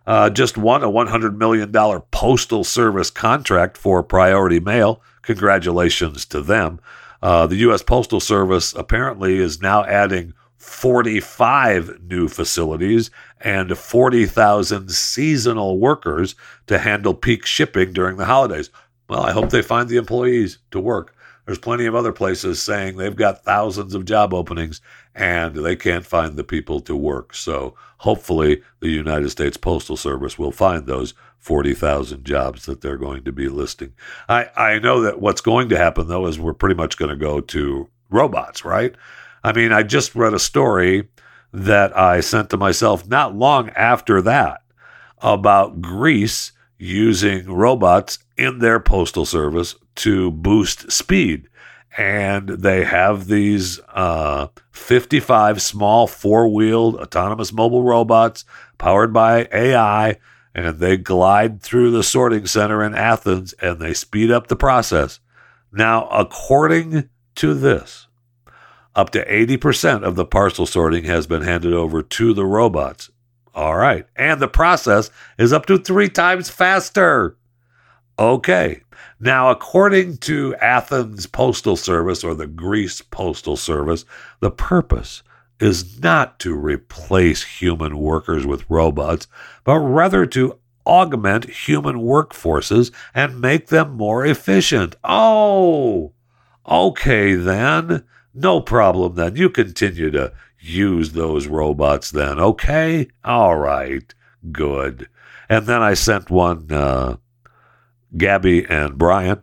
uh, 0.07 0.31
just 0.31 0.59
won 0.59 0.83
a 0.83 0.89
$100 0.89 1.37
million 1.37 1.73
postal 2.11 2.65
service 2.65 3.11
contract 3.11 3.77
for 3.77 4.03
priority 4.03 4.61
mail. 4.61 5.01
Congratulations 5.23 6.27
to 6.27 6.41
them. 6.41 6.81
Uh, 7.23 7.47
the 7.47 7.57
U.S. 7.57 7.83
Postal 7.83 8.19
Service 8.19 8.75
apparently 8.75 9.39
is 9.39 9.63
now 9.63 9.85
adding 9.85 10.35
45 10.57 12.03
new 12.03 12.29
facilities 12.29 13.11
and 13.41 13.77
40,000 13.77 14.91
seasonal 14.91 15.79
workers 15.79 16.35
to 16.67 16.79
handle 16.79 17.15
peak 17.15 17.47
shipping 17.47 17.93
during 17.93 18.17
the 18.17 18.25
holidays. 18.25 18.71
Well, 19.13 19.27
I 19.27 19.33
hope 19.33 19.51
they 19.51 19.61
find 19.61 19.91
the 19.91 19.99
employees 19.99 20.57
to 20.71 20.81
work. 20.81 21.15
There's 21.45 21.59
plenty 21.59 21.85
of 21.85 21.95
other 21.95 22.13
places 22.13 22.63
saying 22.63 22.97
they've 22.97 23.15
got 23.15 23.45
thousands 23.45 23.95
of 23.95 24.07
job 24.07 24.33
openings 24.33 24.81
and 25.15 25.55
they 25.55 25.77
can't 25.77 26.07
find 26.07 26.35
the 26.35 26.45
people 26.45 26.81
to 26.81 26.97
work. 26.97 27.35
So 27.35 27.75
hopefully 27.99 28.63
the 28.81 28.89
United 28.89 29.29
States 29.29 29.59
Postal 29.59 29.99
Service 29.99 30.39
will 30.39 30.51
find 30.51 30.87
those 30.87 31.13
40,000 31.37 32.25
jobs 32.25 32.65
that 32.65 32.81
they're 32.81 32.97
going 32.97 33.23
to 33.25 33.33
be 33.33 33.51
listing. 33.51 33.93
I, 34.31 34.49
I 34.57 34.79
know 34.79 35.03
that 35.03 35.21
what's 35.21 35.43
going 35.43 35.69
to 35.69 35.77
happen 35.77 36.09
though 36.09 36.27
is 36.27 36.41
we're 36.41 36.55
pretty 36.55 36.77
much 36.77 36.97
going 36.97 37.11
to 37.11 37.15
go 37.15 37.43
to 37.43 37.91
robots, 38.09 38.65
right? 38.65 38.95
I 39.45 39.53
mean, 39.53 39.73
I 39.73 39.83
just 39.83 40.15
read 40.15 40.33
a 40.33 40.39
story 40.39 41.11
that 41.53 41.95
I 41.95 42.21
sent 42.21 42.49
to 42.49 42.57
myself 42.57 43.07
not 43.07 43.37
long 43.37 43.69
after 43.77 44.23
that 44.23 44.63
about 45.19 45.83
Greece 45.83 46.53
using 46.79 47.47
robots 47.47 48.19
in 48.37 48.59
their 48.59 48.81
postal 48.81 49.25
service 49.25 49.75
to 49.97 50.31
boost 50.31 50.91
speed. 50.91 51.49
And 51.97 52.49
they 52.49 52.85
have 52.85 53.27
these 53.27 53.79
uh, 53.93 54.49
55 54.73 55.61
small 55.61 56.07
four 56.07 56.49
wheeled 56.49 56.97
autonomous 56.97 57.53
mobile 57.53 57.83
robots 57.83 58.45
powered 58.79 59.13
by 59.13 59.47
AI, 59.53 60.17
and 60.55 60.79
they 60.79 60.97
glide 60.97 61.63
through 61.63 61.91
the 61.91 62.03
sorting 62.03 62.47
center 62.47 62.83
in 62.83 62.95
Athens 62.95 63.53
and 63.55 63.81
they 63.81 63.95
speed 63.95 64.31
up 64.31 64.47
the 64.47 64.57
process. 64.57 65.21
Now, 65.73 66.09
according 66.09 67.09
to 67.37 67.55
this, 67.55 68.07
up 68.95 69.11
to 69.11 69.25
80% 69.25 70.03
of 70.03 70.17
the 70.17 70.27
parcel 70.27 70.67
sorting 70.67 71.05
has 71.05 71.27
been 71.27 71.43
handed 71.43 71.73
over 71.73 72.03
to 72.03 72.35
the 72.35 72.45
robots. 72.45 73.11
All 73.55 73.77
right. 73.77 74.07
And 74.17 74.41
the 74.41 74.49
process 74.49 75.11
is 75.39 75.53
up 75.53 75.67
to 75.67 75.79
three 75.79 76.09
times 76.09 76.51
faster. 76.51 77.37
Okay. 78.19 78.83
Now, 79.19 79.51
according 79.51 80.19
to 80.19 80.55
Athens 80.57 81.27
Postal 81.27 81.77
Service 81.77 82.25
or 82.25 82.35
the 82.35 82.47
Greece 82.47 83.01
Postal 83.01 83.57
Service, 83.57 84.05
the 84.41 84.51
purpose 84.51 85.23
is 85.61 86.01
not 86.01 86.39
to 86.41 86.55
replace 86.55 87.45
human 87.45 87.97
workers 87.99 88.45
with 88.45 88.69
robots, 88.69 89.29
but 89.65 89.79
rather 89.79 90.27
to 90.27 90.59
augment 90.85 91.49
human 91.49 91.97
workforces 91.97 92.91
and 93.15 93.41
make 93.41 93.69
them 93.69 93.93
more 93.93 94.27
efficient. 94.27 94.97
Oh, 95.05 96.13
okay, 96.69 97.35
then. 97.35 98.05
No 98.35 98.61
problem, 98.61 99.15
then. 99.15 99.37
You 99.37 99.51
continue 99.51 100.11
to 100.11 100.33
use 100.59 101.13
those 101.13 101.47
robots, 101.47 102.11
then. 102.11 102.41
Okay? 102.41 103.09
All 103.25 103.57
right. 103.57 104.13
Good. 104.51 105.09
And 105.49 105.67
then 105.67 105.83
I 105.83 105.95
sent 105.95 106.31
one 106.31 106.73
uh, 106.73 107.17
Gabby 108.17 108.65
and 108.65 108.99
Brian. 108.99 109.43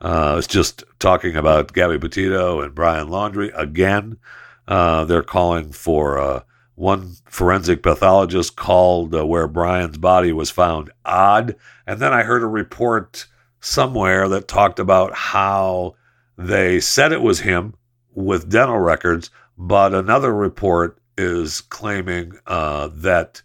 Uh, 0.00 0.36
it's 0.38 0.46
just 0.46 0.84
talking 0.98 1.36
about 1.36 1.72
Gabby 1.72 1.98
Petito 1.98 2.60
and 2.60 2.74
Brian 2.74 3.08
Laundrie 3.08 3.52
again. 3.58 4.18
Uh, 4.66 5.04
they're 5.04 5.22
calling 5.22 5.72
for 5.72 6.18
uh, 6.18 6.42
one 6.74 7.14
forensic 7.24 7.82
pathologist 7.82 8.54
called 8.56 9.14
uh, 9.14 9.26
where 9.26 9.48
Brian's 9.48 9.98
body 9.98 10.32
was 10.32 10.50
found 10.50 10.90
odd. 11.04 11.56
And 11.86 12.00
then 12.00 12.12
I 12.12 12.22
heard 12.22 12.42
a 12.42 12.46
report 12.46 13.26
somewhere 13.60 14.28
that 14.28 14.46
talked 14.46 14.78
about 14.78 15.14
how 15.14 15.96
they 16.36 16.78
said 16.78 17.12
it 17.12 17.22
was 17.22 17.40
him 17.40 17.74
with 18.14 18.48
dental 18.48 18.78
records, 18.78 19.30
but 19.56 19.92
another 19.92 20.32
report 20.32 21.00
is 21.16 21.60
claiming 21.60 22.38
uh, 22.46 22.88
that 22.92 23.42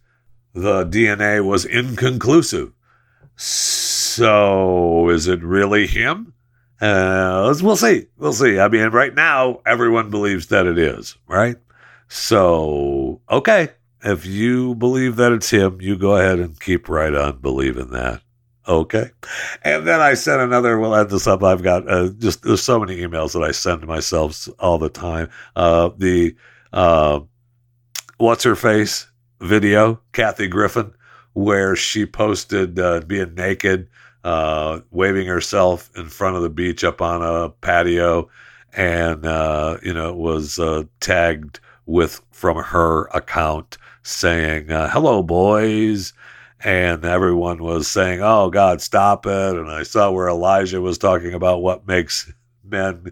the 0.54 0.86
DNA 0.86 1.44
was 1.44 1.66
inconclusive. 1.66 2.72
So 3.36 3.93
is 4.20 5.28
it 5.28 5.44
really 5.44 5.88
him? 5.88 6.34
Uh, 6.82 7.54
we'll 7.62 7.76
see. 7.76 8.08
We'll 8.18 8.34
see. 8.34 8.60
I 8.60 8.68
mean, 8.68 8.90
right 8.90 9.14
now, 9.14 9.62
everyone 9.66 10.10
believes 10.10 10.48
that 10.48 10.66
it 10.66 10.78
is, 10.78 11.16
right? 11.28 11.56
So, 12.10 13.22
okay. 13.30 13.70
If 14.04 14.26
you 14.26 14.76
believe 14.76 15.16
that 15.16 15.32
it's 15.32 15.50
him, 15.50 15.80
you 15.80 15.98
go 15.98 16.18
ahead 16.18 16.40
and 16.40 16.60
keep 16.60 16.90
right 16.90 17.14
on 17.14 17.38
believing 17.38 17.92
that. 17.92 18.22
Okay. 18.68 19.12
And 19.64 19.88
then 19.88 20.02
I 20.02 20.14
sent 20.14 20.42
another, 20.42 20.78
we'll 20.78 20.96
add 20.96 21.10
this 21.10 21.26
up. 21.26 21.42
I've 21.42 21.64
got 21.64 21.90
uh, 21.90 22.10
just, 22.18 22.44
there's 22.44 22.62
so 22.62 22.80
many 22.80 22.98
emails 22.98 23.32
that 23.34 23.44
I 23.44 23.52
send 23.52 23.82
to 23.82 23.88
myself 23.88 24.50
all 24.60 24.78
the 24.78 24.90
time. 24.90 25.30
Uh, 25.56 25.92
the, 25.98 26.36
uh, 26.74 27.22
what's 28.18 28.44
her 28.44 28.56
face 28.56 29.08
video, 29.40 30.02
Kathy 30.12 30.48
Griffin 30.48 30.94
where 31.34 31.76
she 31.76 32.06
posted 32.06 32.80
uh, 32.80 33.02
being 33.02 33.34
naked, 33.36 33.88
uh, 34.24 34.80
waving 34.92 35.28
herself 35.28 35.90
in 35.96 36.08
front 36.08 36.36
of 36.36 36.42
the 36.42 36.50
beach 36.50 36.84
up 36.84 37.02
on 37.02 37.22
a 37.22 37.50
patio, 37.50 38.30
and 38.74 39.26
uh, 39.26 39.78
you 39.84 39.94
know 39.94 40.14
was 40.14 40.60
uh, 40.60 40.84
tagged 41.00 41.60
with 41.86 42.22
from 42.32 42.58
her 42.58 43.06
account 43.08 43.78
saying 44.04 44.72
uh, 44.72 44.90
"Hello, 44.90 45.24
boys." 45.24 46.14
and 46.64 47.04
everyone 47.04 47.62
was 47.62 47.88
saying, 47.88 48.22
"Oh 48.22 48.50
God, 48.50 48.82
stop 48.82 49.26
it!" 49.26 49.56
And 49.56 49.70
I 49.70 49.84
saw 49.84 50.12
where 50.12 50.30
Elijah 50.30 50.82
was 50.82 50.98
talking 50.98 51.34
about 51.34 51.62
what 51.62 51.88
makes 51.88 52.32
men 52.64 53.12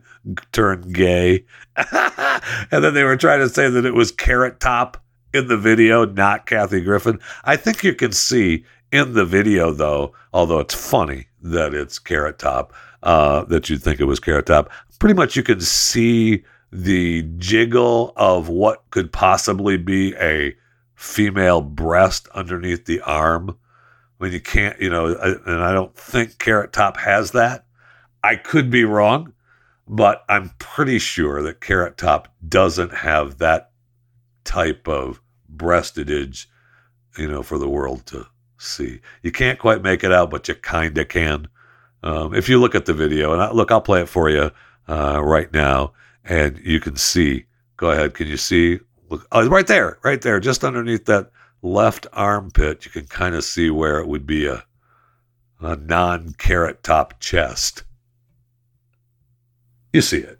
turn 0.51 0.91
gay, 0.93 1.45
and 1.75 2.83
then 2.83 2.93
they 2.93 3.03
were 3.03 3.17
trying 3.17 3.39
to 3.39 3.49
say 3.49 3.69
that 3.69 3.85
it 3.85 3.93
was 3.93 4.11
Carrot 4.11 4.59
Top 4.59 5.03
in 5.33 5.47
the 5.47 5.57
video, 5.57 6.05
not 6.05 6.45
Kathy 6.45 6.81
Griffin. 6.81 7.19
I 7.43 7.57
think 7.57 7.83
you 7.83 7.93
can 7.93 8.11
see 8.11 8.65
in 8.91 9.13
the 9.13 9.25
video, 9.25 9.71
though, 9.71 10.13
although 10.33 10.59
it's 10.59 10.73
funny 10.73 11.27
that 11.41 11.73
it's 11.73 11.99
Carrot 11.99 12.39
Top, 12.39 12.73
uh, 13.03 13.45
that 13.45 13.69
you'd 13.69 13.81
think 13.81 13.99
it 13.99 14.05
was 14.05 14.19
Carrot 14.19 14.45
Top. 14.45 14.69
Pretty 14.99 15.15
much, 15.15 15.35
you 15.35 15.43
can 15.43 15.61
see 15.61 16.43
the 16.71 17.23
jiggle 17.37 18.13
of 18.15 18.47
what 18.49 18.83
could 18.91 19.11
possibly 19.11 19.77
be 19.77 20.15
a 20.15 20.55
female 20.95 21.61
breast 21.61 22.27
underneath 22.33 22.85
the 22.85 23.01
arm. 23.01 23.57
I 24.19 24.23
mean, 24.23 24.33
you 24.33 24.39
can't, 24.39 24.79
you 24.79 24.89
know, 24.89 25.15
and 25.45 25.63
I 25.63 25.73
don't 25.73 25.95
think 25.95 26.37
Carrot 26.37 26.73
Top 26.73 26.97
has 26.97 27.31
that. 27.31 27.65
I 28.23 28.35
could 28.35 28.69
be 28.69 28.83
wrong, 28.83 29.33
but 29.87 30.23
I'm 30.29 30.51
pretty 30.59 30.99
sure 30.99 31.41
that 31.41 31.59
Carrot 31.59 31.97
Top 31.97 32.27
doesn't 32.47 32.93
have 32.93 33.39
that 33.39 33.71
type 34.43 34.87
of 34.87 35.21
breastage, 35.53 36.45
you 37.17 37.27
know, 37.27 37.41
for 37.41 37.57
the 37.57 37.69
world 37.69 38.05
to 38.07 38.27
see. 38.65 39.01
You 39.21 39.31
can't 39.31 39.59
quite 39.59 39.81
make 39.81 40.03
it 40.03 40.11
out, 40.11 40.29
but 40.29 40.47
you 40.47 40.55
kind 40.55 40.97
of 40.97 41.07
can. 41.07 41.47
Um, 42.03 42.33
if 42.33 42.49
you 42.49 42.59
look 42.59 42.75
at 42.75 42.85
the 42.85 42.93
video, 42.93 43.33
and 43.33 43.41
I, 43.41 43.51
look, 43.51 43.71
I'll 43.71 43.81
play 43.81 44.01
it 44.01 44.09
for 44.09 44.29
you 44.29 44.51
uh, 44.87 45.21
right 45.23 45.51
now, 45.53 45.93
and 46.23 46.57
you 46.59 46.79
can 46.79 46.95
see. 46.95 47.45
Go 47.77 47.91
ahead. 47.91 48.13
Can 48.13 48.27
you 48.27 48.37
see 48.37 48.79
Look, 49.11 49.27
oh, 49.33 49.45
right 49.49 49.67
there, 49.67 49.99
right 50.03 50.21
there, 50.21 50.39
just 50.39 50.63
underneath 50.63 51.03
that 51.05 51.31
left 51.61 52.07
armpit, 52.13 52.85
you 52.85 52.91
can 52.91 53.07
kind 53.07 53.35
of 53.35 53.43
see 53.43 53.69
where 53.69 53.99
it 53.99 54.07
would 54.07 54.25
be 54.25 54.45
a, 54.45 54.63
a 55.59 55.75
non 55.75 56.31
carrot 56.37 56.81
top 56.81 57.19
chest. 57.19 57.83
You 59.91 60.01
see 60.01 60.19
it. 60.19 60.39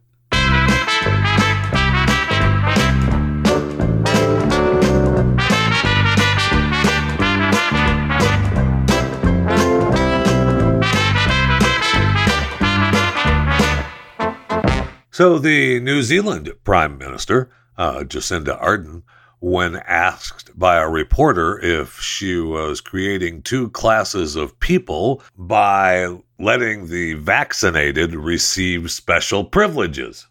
So, 15.11 15.37
the 15.37 15.81
New 15.81 16.01
Zealand 16.03 16.51
Prime 16.63 16.97
Minister 16.97 17.49
uh, 17.77 17.99
Jacinda 18.05 18.61
Ardern 18.61 19.03
when 19.41 19.75
asked 19.87 20.57
by 20.57 20.77
a 20.77 20.87
reporter 20.87 21.59
if 21.59 21.99
she 21.99 22.39
was 22.39 22.79
creating 22.79 23.41
two 23.41 23.69
classes 23.71 24.35
of 24.35 24.57
people 24.59 25.21
by 25.35 26.15
letting 26.39 26.87
the 26.87 27.15
vaccinated 27.15 28.13
receive 28.15 28.91
special 28.91 29.43
privileges. 29.43 30.27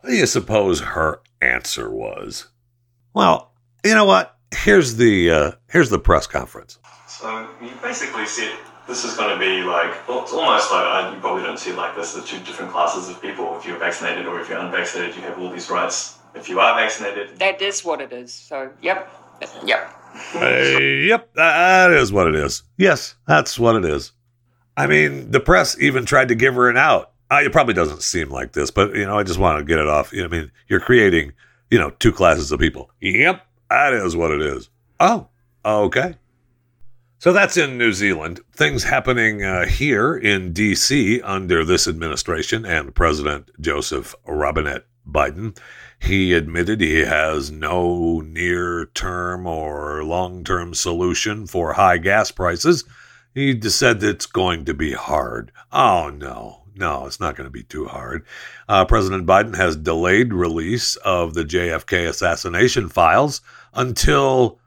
What 0.00 0.10
do 0.10 0.16
you 0.16 0.26
suppose 0.26 0.80
her 0.80 1.20
answer 1.40 1.90
was? 1.90 2.48
Well, 3.14 3.52
you 3.84 3.94
know 3.94 4.06
what? 4.06 4.36
Here's 4.52 4.96
the 4.96 5.30
uh, 5.30 5.52
here's 5.68 5.90
the 5.90 5.98
press 5.98 6.26
conference. 6.26 6.78
So 7.06 7.48
you 7.62 7.70
basically 7.82 8.26
said 8.26 8.56
this 8.88 9.04
is 9.04 9.16
going 9.16 9.32
to 9.32 9.38
be 9.38 9.62
like 9.62 10.08
well, 10.08 10.22
it's 10.22 10.32
almost 10.32 10.70
like 10.70 10.84
uh, 10.84 11.12
you 11.14 11.20
probably 11.20 11.42
don't 11.42 11.58
see 11.58 11.70
it 11.70 11.76
like 11.76 11.94
this. 11.96 12.14
The 12.14 12.22
two 12.22 12.38
different 12.40 12.72
classes 12.72 13.08
of 13.08 13.20
people. 13.20 13.56
If 13.56 13.66
you're 13.66 13.78
vaccinated 13.78 14.26
or 14.26 14.40
if 14.40 14.48
you're 14.48 14.58
unvaccinated, 14.58 15.16
you 15.16 15.22
have 15.22 15.38
all 15.38 15.50
these 15.50 15.70
rights 15.70 16.18
if 16.34 16.48
you 16.48 16.60
are 16.60 16.74
vaccinated. 16.78 17.38
That 17.38 17.60
is 17.62 17.84
what 17.84 18.00
it 18.00 18.12
is. 18.12 18.32
So, 18.32 18.70
yep. 18.82 19.12
Yep. 19.64 19.96
Uh, 20.34 20.38
yep, 20.38 21.32
that 21.34 21.92
is 21.92 22.12
what 22.12 22.26
it 22.26 22.34
is. 22.34 22.62
Yes, 22.76 23.14
that's 23.26 23.58
what 23.58 23.76
it 23.76 23.84
is. 23.84 24.12
I 24.76 24.86
mean, 24.86 25.30
the 25.30 25.40
press 25.40 25.78
even 25.80 26.04
tried 26.04 26.28
to 26.28 26.34
give 26.34 26.54
her 26.54 26.68
an 26.68 26.76
out. 26.76 27.12
Uh, 27.30 27.40
it 27.44 27.52
probably 27.52 27.74
doesn't 27.74 28.02
seem 28.02 28.28
like 28.28 28.52
this, 28.52 28.70
but 28.70 28.94
you 28.94 29.06
know, 29.06 29.18
I 29.18 29.22
just 29.22 29.38
want 29.38 29.58
to 29.58 29.64
get 29.64 29.78
it 29.78 29.86
off. 29.86 30.12
You 30.12 30.20
know, 30.20 30.24
I 30.26 30.28
mean, 30.28 30.52
you're 30.68 30.80
creating, 30.80 31.32
you 31.70 31.78
know, 31.78 31.90
two 31.90 32.12
classes 32.12 32.50
of 32.50 32.58
people. 32.58 32.90
Yep, 33.00 33.46
that 33.68 33.92
is 33.92 34.16
what 34.16 34.30
it 34.30 34.42
is. 34.42 34.68
Oh, 34.98 35.28
okay. 35.64 36.16
So 37.20 37.34
that's 37.34 37.58
in 37.58 37.76
New 37.76 37.92
Zealand. 37.92 38.40
Things 38.56 38.82
happening 38.82 39.44
uh, 39.44 39.66
here 39.66 40.16
in 40.16 40.54
D.C. 40.54 41.20
under 41.20 41.66
this 41.66 41.86
administration 41.86 42.64
and 42.64 42.94
President 42.94 43.50
Joseph 43.60 44.14
Robinette 44.26 44.86
Biden. 45.06 45.54
He 46.00 46.32
admitted 46.32 46.80
he 46.80 47.00
has 47.00 47.50
no 47.50 48.20
near 48.20 48.86
term 48.94 49.46
or 49.46 50.02
long 50.02 50.44
term 50.44 50.72
solution 50.72 51.46
for 51.46 51.74
high 51.74 51.98
gas 51.98 52.30
prices. 52.30 52.84
He 53.34 53.60
said 53.68 54.02
it's 54.02 54.24
going 54.24 54.64
to 54.64 54.72
be 54.72 54.92
hard. 54.92 55.52
Oh, 55.70 56.08
no, 56.08 56.62
no, 56.74 57.04
it's 57.04 57.20
not 57.20 57.36
going 57.36 57.46
to 57.46 57.50
be 57.50 57.64
too 57.64 57.84
hard. 57.84 58.24
Uh, 58.66 58.86
President 58.86 59.26
Biden 59.26 59.56
has 59.56 59.76
delayed 59.76 60.32
release 60.32 60.96
of 60.96 61.34
the 61.34 61.44
JFK 61.44 62.08
assassination 62.08 62.88
files 62.88 63.42
until 63.74 64.58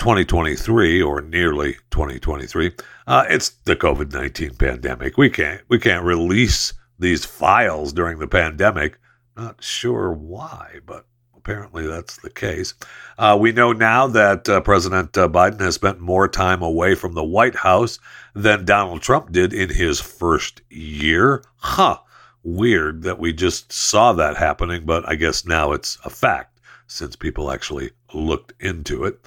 2023 0.00 1.02
or 1.02 1.20
nearly 1.20 1.74
2023. 1.90 2.72
Uh, 3.06 3.24
it's 3.28 3.50
the 3.64 3.76
COVID 3.76 4.12
19 4.12 4.54
pandemic. 4.54 5.18
We 5.18 5.28
can't 5.28 5.60
we 5.68 5.78
can't 5.78 6.04
release 6.04 6.72
these 6.98 7.26
files 7.26 7.92
during 7.92 8.18
the 8.18 8.26
pandemic. 8.26 8.98
Not 9.36 9.62
sure 9.62 10.10
why, 10.10 10.80
but 10.86 11.04
apparently 11.36 11.86
that's 11.86 12.16
the 12.16 12.30
case. 12.30 12.72
Uh, 13.18 13.36
we 13.38 13.52
know 13.52 13.74
now 13.74 14.06
that 14.06 14.48
uh, 14.48 14.62
President 14.62 15.18
uh, 15.18 15.28
Biden 15.28 15.60
has 15.60 15.74
spent 15.74 16.00
more 16.00 16.28
time 16.28 16.62
away 16.62 16.94
from 16.94 17.12
the 17.12 17.22
White 17.24 17.56
House 17.56 17.98
than 18.34 18.64
Donald 18.64 19.02
Trump 19.02 19.32
did 19.32 19.52
in 19.52 19.68
his 19.68 20.00
first 20.00 20.62
year. 20.70 21.44
Huh. 21.56 21.98
Weird 22.42 23.02
that 23.02 23.18
we 23.18 23.34
just 23.34 23.70
saw 23.70 24.14
that 24.14 24.38
happening, 24.38 24.86
but 24.86 25.06
I 25.06 25.16
guess 25.16 25.44
now 25.44 25.72
it's 25.72 25.98
a 26.06 26.10
fact 26.10 26.58
since 26.86 27.16
people 27.16 27.52
actually 27.52 27.90
looked 28.14 28.54
into 28.60 29.04
it. 29.04 29.20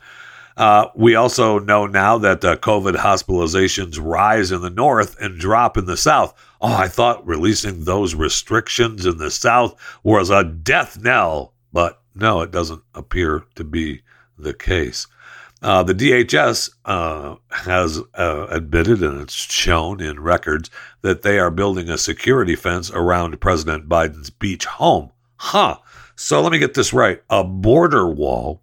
Uh, 0.55 0.87
we 0.95 1.15
also 1.15 1.59
know 1.59 1.87
now 1.87 2.17
that 2.17 2.45
uh, 2.45 2.55
COVID 2.57 2.95
hospitalizations 2.95 3.97
rise 3.99 4.51
in 4.51 4.61
the 4.61 4.69
north 4.69 5.19
and 5.19 5.39
drop 5.39 5.77
in 5.77 5.85
the 5.85 5.97
south. 5.97 6.33
Oh, 6.61 6.73
I 6.73 6.87
thought 6.87 7.25
releasing 7.25 7.83
those 7.83 8.15
restrictions 8.15 9.05
in 9.05 9.17
the 9.17 9.31
south 9.31 9.75
was 10.03 10.29
a 10.29 10.43
death 10.43 11.01
knell, 11.01 11.53
but 11.71 12.01
no, 12.15 12.41
it 12.41 12.51
doesn't 12.51 12.83
appear 12.93 13.43
to 13.55 13.63
be 13.63 14.01
the 14.37 14.53
case. 14.53 15.07
Uh, 15.63 15.81
the 15.81 15.95
DHS 15.95 16.71
uh, 16.83 17.35
has 17.49 18.01
uh, 18.15 18.47
admitted, 18.49 19.01
and 19.01 19.21
it's 19.21 19.33
shown 19.33 20.01
in 20.01 20.19
records, 20.19 20.69
that 21.01 21.21
they 21.21 21.39
are 21.39 21.49
building 21.49 21.89
a 21.89 21.97
security 21.97 22.55
fence 22.55 22.91
around 22.91 23.39
President 23.39 23.87
Biden's 23.87 24.29
beach 24.29 24.65
home. 24.65 25.11
Huh. 25.37 25.77
So 26.15 26.41
let 26.41 26.51
me 26.51 26.59
get 26.59 26.73
this 26.73 26.93
right. 26.93 27.23
A 27.29 27.43
border 27.43 28.07
wall 28.07 28.61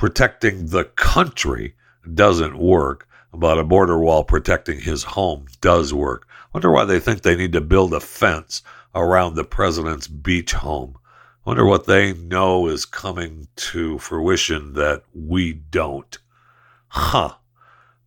protecting 0.00 0.64
the 0.68 0.84
country 0.84 1.74
doesn't 2.14 2.56
work, 2.56 3.06
but 3.34 3.58
a 3.58 3.62
border 3.62 3.98
wall 3.98 4.24
protecting 4.24 4.80
his 4.80 5.02
home 5.02 5.44
does 5.60 5.92
work. 5.92 6.26
Wonder 6.54 6.70
why 6.70 6.86
they 6.86 6.98
think 6.98 7.20
they 7.20 7.36
need 7.36 7.52
to 7.52 7.60
build 7.60 7.92
a 7.92 8.00
fence 8.00 8.62
around 8.94 9.34
the 9.34 9.44
president's 9.44 10.08
beach 10.08 10.54
home. 10.54 10.96
Wonder 11.44 11.66
what 11.66 11.84
they 11.84 12.14
know 12.14 12.66
is 12.66 12.86
coming 12.86 13.46
to 13.56 13.98
fruition 13.98 14.72
that 14.72 15.02
we 15.12 15.52
don't. 15.52 16.16
Huh. 16.88 17.34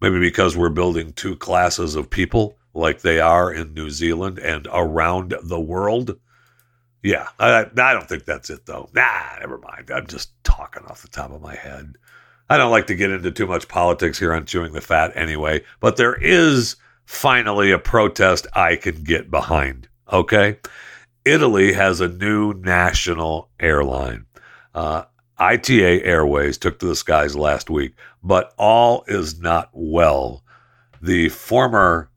Maybe 0.02 0.20
because 0.20 0.58
we're 0.58 0.70
building 0.70 1.14
two 1.14 1.36
classes 1.36 1.94
of 1.94 2.10
people 2.10 2.58
like 2.74 3.02
they 3.02 3.20
are 3.20 3.54
in 3.54 3.76
New 3.76 3.92
Zealand 3.92 4.40
and 4.40 4.68
around 4.74 5.36
the 5.44 5.62
world. 5.62 6.18
Yeah, 7.04 7.28
I, 7.38 7.66
I 7.78 7.94
don't 7.94 8.08
think 8.08 8.24
that's 8.24 8.50
it 8.50 8.66
though. 8.66 8.90
Nah, 8.94 9.38
never 9.40 9.58
mind. 9.58 9.92
I'm 9.92 10.08
just 10.08 10.32
talking 10.44 10.84
off 10.86 11.02
the 11.02 11.10
top 11.10 11.32
of 11.32 11.42
my 11.42 11.56
head. 11.56 11.96
I 12.50 12.58
don't 12.58 12.72
like 12.72 12.88
to 12.88 12.96
get 12.96 13.12
into 13.12 13.32
too 13.32 13.48
much 13.48 13.68
politics 13.68 14.18
here 14.18 14.34
on 14.34 14.46
Chewing 14.46 14.74
the 14.74 14.82
Fat 14.82 15.12
anyway, 15.16 15.64
but 15.80 15.98
there 15.98 16.16
is 16.16 16.78
finally 17.06 17.72
a 17.72 17.80
protest 17.80 18.48
I 18.54 18.78
can 18.78 19.04
get 19.04 19.30
behind. 19.30 19.90
Okay? 20.12 20.60
Italy 21.26 21.74
has 21.74 22.00
a 22.00 22.08
new 22.08 22.54
national 22.54 23.50
airline. 23.60 24.26
Uh, 24.74 25.04
ITA 25.38 26.04
Airways 26.04 26.58
took 26.58 26.80
to 26.80 26.86
the 26.86 26.96
skies 26.96 27.36
last 27.36 27.70
week, 27.70 27.96
but 28.24 28.54
all 28.58 29.04
is 29.08 29.40
not 29.40 29.70
well. 29.74 30.44
The 31.02 31.30
former 31.30 32.10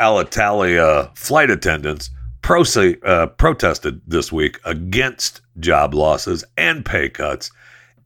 Alitalia 0.00 1.16
flight 1.16 1.50
attendants 1.50 2.10
uh, 2.48 3.26
protested 3.26 4.00
this 4.06 4.32
week 4.32 4.58
against 4.64 5.42
job 5.58 5.92
losses 5.92 6.44
and 6.56 6.84
pay 6.84 7.08
cuts 7.10 7.50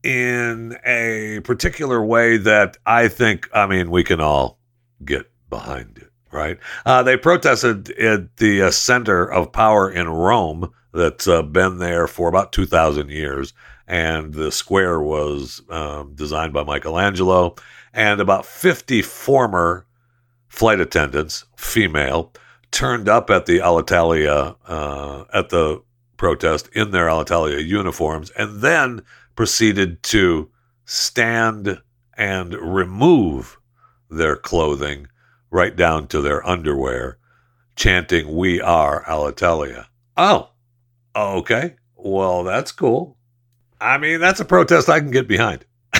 in 0.03 0.77
a 0.85 1.41
particular 1.45 2.05
way 2.05 2.39
that 2.39 2.77
I 2.85 3.07
think, 3.07 3.49
I 3.55 3.67
mean, 3.67 3.91
we 3.91 4.03
can 4.03 4.21
all 4.21 4.59
get 5.05 5.31
behind 5.49 5.99
it, 5.99 6.11
right? 6.33 6.59
Uh, 6.85 7.05
they 7.05 7.17
protested 7.17 7.91
at 7.93 8.37
the 8.39 8.63
uh, 8.63 8.71
center 8.73 9.31
of 9.31 9.53
power 9.53 9.89
in 9.89 10.09
Rome 10.09 10.73
that's 10.93 11.29
uh, 11.29 11.43
been 11.43 11.79
there 11.79 12.09
for 12.09 12.29
about 12.29 12.53
2,000 12.53 13.11
years. 13.11 13.53
and 13.87 14.35
the 14.35 14.51
square 14.51 15.01
was 15.01 15.63
um, 15.69 16.15
designed 16.15 16.53
by 16.53 16.65
Michelangelo. 16.65 17.55
And 17.93 18.21
about 18.21 18.47
50 18.47 19.03
former 19.03 19.87
flight 20.49 20.81
attendants, 20.81 21.45
female, 21.57 22.33
turned 22.73 23.09
up 23.09 23.31
at 23.31 23.47
the 23.47 23.59
Alitalia 23.59 24.57
uh, 24.67 25.25
at 25.33 25.51
the 25.51 25.83
protest 26.17 26.69
in 26.75 26.91
their 26.91 27.07
Alitalia 27.07 27.65
uniforms, 27.65 28.31
and 28.31 28.61
then 28.61 29.03
proceeded 29.37 30.03
to 30.03 30.51
stand 30.85 31.81
and 32.17 32.55
remove 32.55 33.59
their 34.11 34.37
clothing 34.37 35.07
right 35.51 35.77
down 35.77 36.07
to 36.09 36.21
their 36.21 36.47
underwear, 36.47 37.19
chanting, 37.77 38.35
We 38.35 38.61
are 38.61 39.05
Alitalia. 39.05 39.87
Oh, 40.17 40.51
okay. 41.15 41.77
Well, 41.97 42.45
that's 42.45 42.73
cool. 42.73 43.17
I 43.81 43.99
mean, 43.99 44.21
that's 44.21 44.41
a 44.41 44.45
protest 44.45 44.89
I 44.89 45.01
can 45.01 45.11
get 45.11 45.27
behind. 45.29 45.65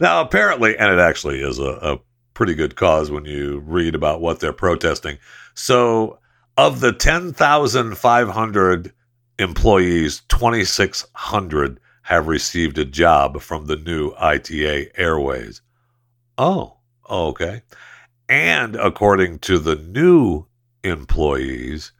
now, 0.00 0.20
apparently, 0.20 0.76
and 0.76 0.92
it 0.92 0.98
actually 0.98 1.40
is 1.40 1.58
a, 1.58 1.62
a 1.82 2.00
pretty 2.34 2.54
good 2.54 2.76
cause 2.76 3.10
when 3.10 3.24
you 3.24 3.60
read 3.60 3.94
about 3.94 4.20
what 4.20 4.40
they're 4.40 4.52
protesting. 4.52 5.18
So, 5.54 6.18
of 6.56 6.80
the 6.80 6.92
10,500 6.92 8.92
employees, 9.38 10.22
2,600 10.28 11.80
have 12.02 12.28
received 12.28 12.78
a 12.78 12.84
job 12.84 13.40
from 13.40 13.66
the 13.66 13.76
new 13.76 14.12
ITA 14.18 15.00
Airways. 15.00 15.62
Oh, 16.36 16.76
okay. 17.08 17.62
And 18.28 18.76
according 18.76 19.38
to 19.40 19.58
the 19.58 19.76
new 19.76 20.46
employees, 20.82 21.92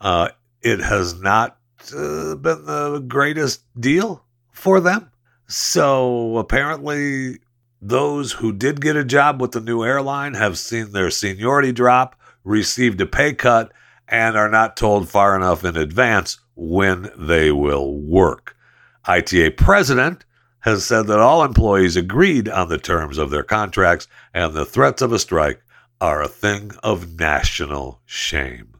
uh, 0.00 0.30
it 0.62 0.80
has 0.80 1.20
not 1.20 1.58
uh, 1.94 2.36
been 2.36 2.64
the 2.64 3.04
greatest 3.06 3.64
deal 3.80 4.24
for 4.52 4.80
them. 4.80 5.10
So 5.48 6.38
apparently, 6.38 7.38
those 7.84 8.32
who 8.32 8.52
did 8.52 8.80
get 8.80 8.94
a 8.94 9.04
job 9.04 9.40
with 9.40 9.50
the 9.50 9.60
new 9.60 9.82
airline 9.82 10.34
have 10.34 10.56
seen 10.56 10.92
their 10.92 11.10
seniority 11.10 11.72
drop, 11.72 12.14
received 12.44 13.00
a 13.00 13.06
pay 13.06 13.34
cut, 13.34 13.72
and 14.06 14.36
are 14.36 14.48
not 14.48 14.76
told 14.76 15.08
far 15.08 15.34
enough 15.34 15.64
in 15.64 15.76
advance 15.76 16.38
when 16.54 17.10
they 17.16 17.50
will 17.50 17.92
work. 17.98 18.56
ITA 19.04 19.50
president 19.50 20.24
has 20.60 20.84
said 20.84 21.08
that 21.08 21.18
all 21.18 21.42
employees 21.42 21.96
agreed 21.96 22.48
on 22.48 22.68
the 22.68 22.78
terms 22.78 23.18
of 23.18 23.30
their 23.30 23.42
contracts 23.42 24.06
and 24.32 24.54
the 24.54 24.64
threats 24.64 25.02
of 25.02 25.12
a 25.12 25.18
strike 25.18 25.60
are 26.00 26.22
a 26.22 26.28
thing 26.28 26.70
of 26.84 27.18
national 27.18 28.00
shame. 28.06 28.76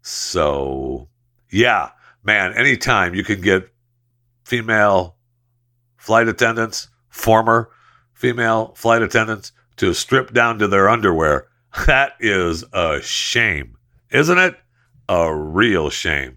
So, 0.00 1.08
yeah, 1.50 1.90
man, 2.24 2.54
anytime 2.54 3.14
you 3.14 3.24
can 3.24 3.42
get 3.42 3.70
female 4.44 5.16
flight 5.98 6.28
attendants, 6.28 6.88
former 7.10 7.68
female 8.22 8.72
flight 8.76 9.02
attendants, 9.02 9.50
to 9.74 9.92
strip 9.92 10.32
down 10.32 10.56
to 10.60 10.68
their 10.68 10.88
underwear, 10.88 11.48
that 11.86 12.12
is 12.20 12.64
a 12.72 13.00
shame, 13.02 13.76
isn't 14.12 14.38
it? 14.38 14.56
A 15.08 15.34
real 15.34 15.90
shame. 15.90 16.36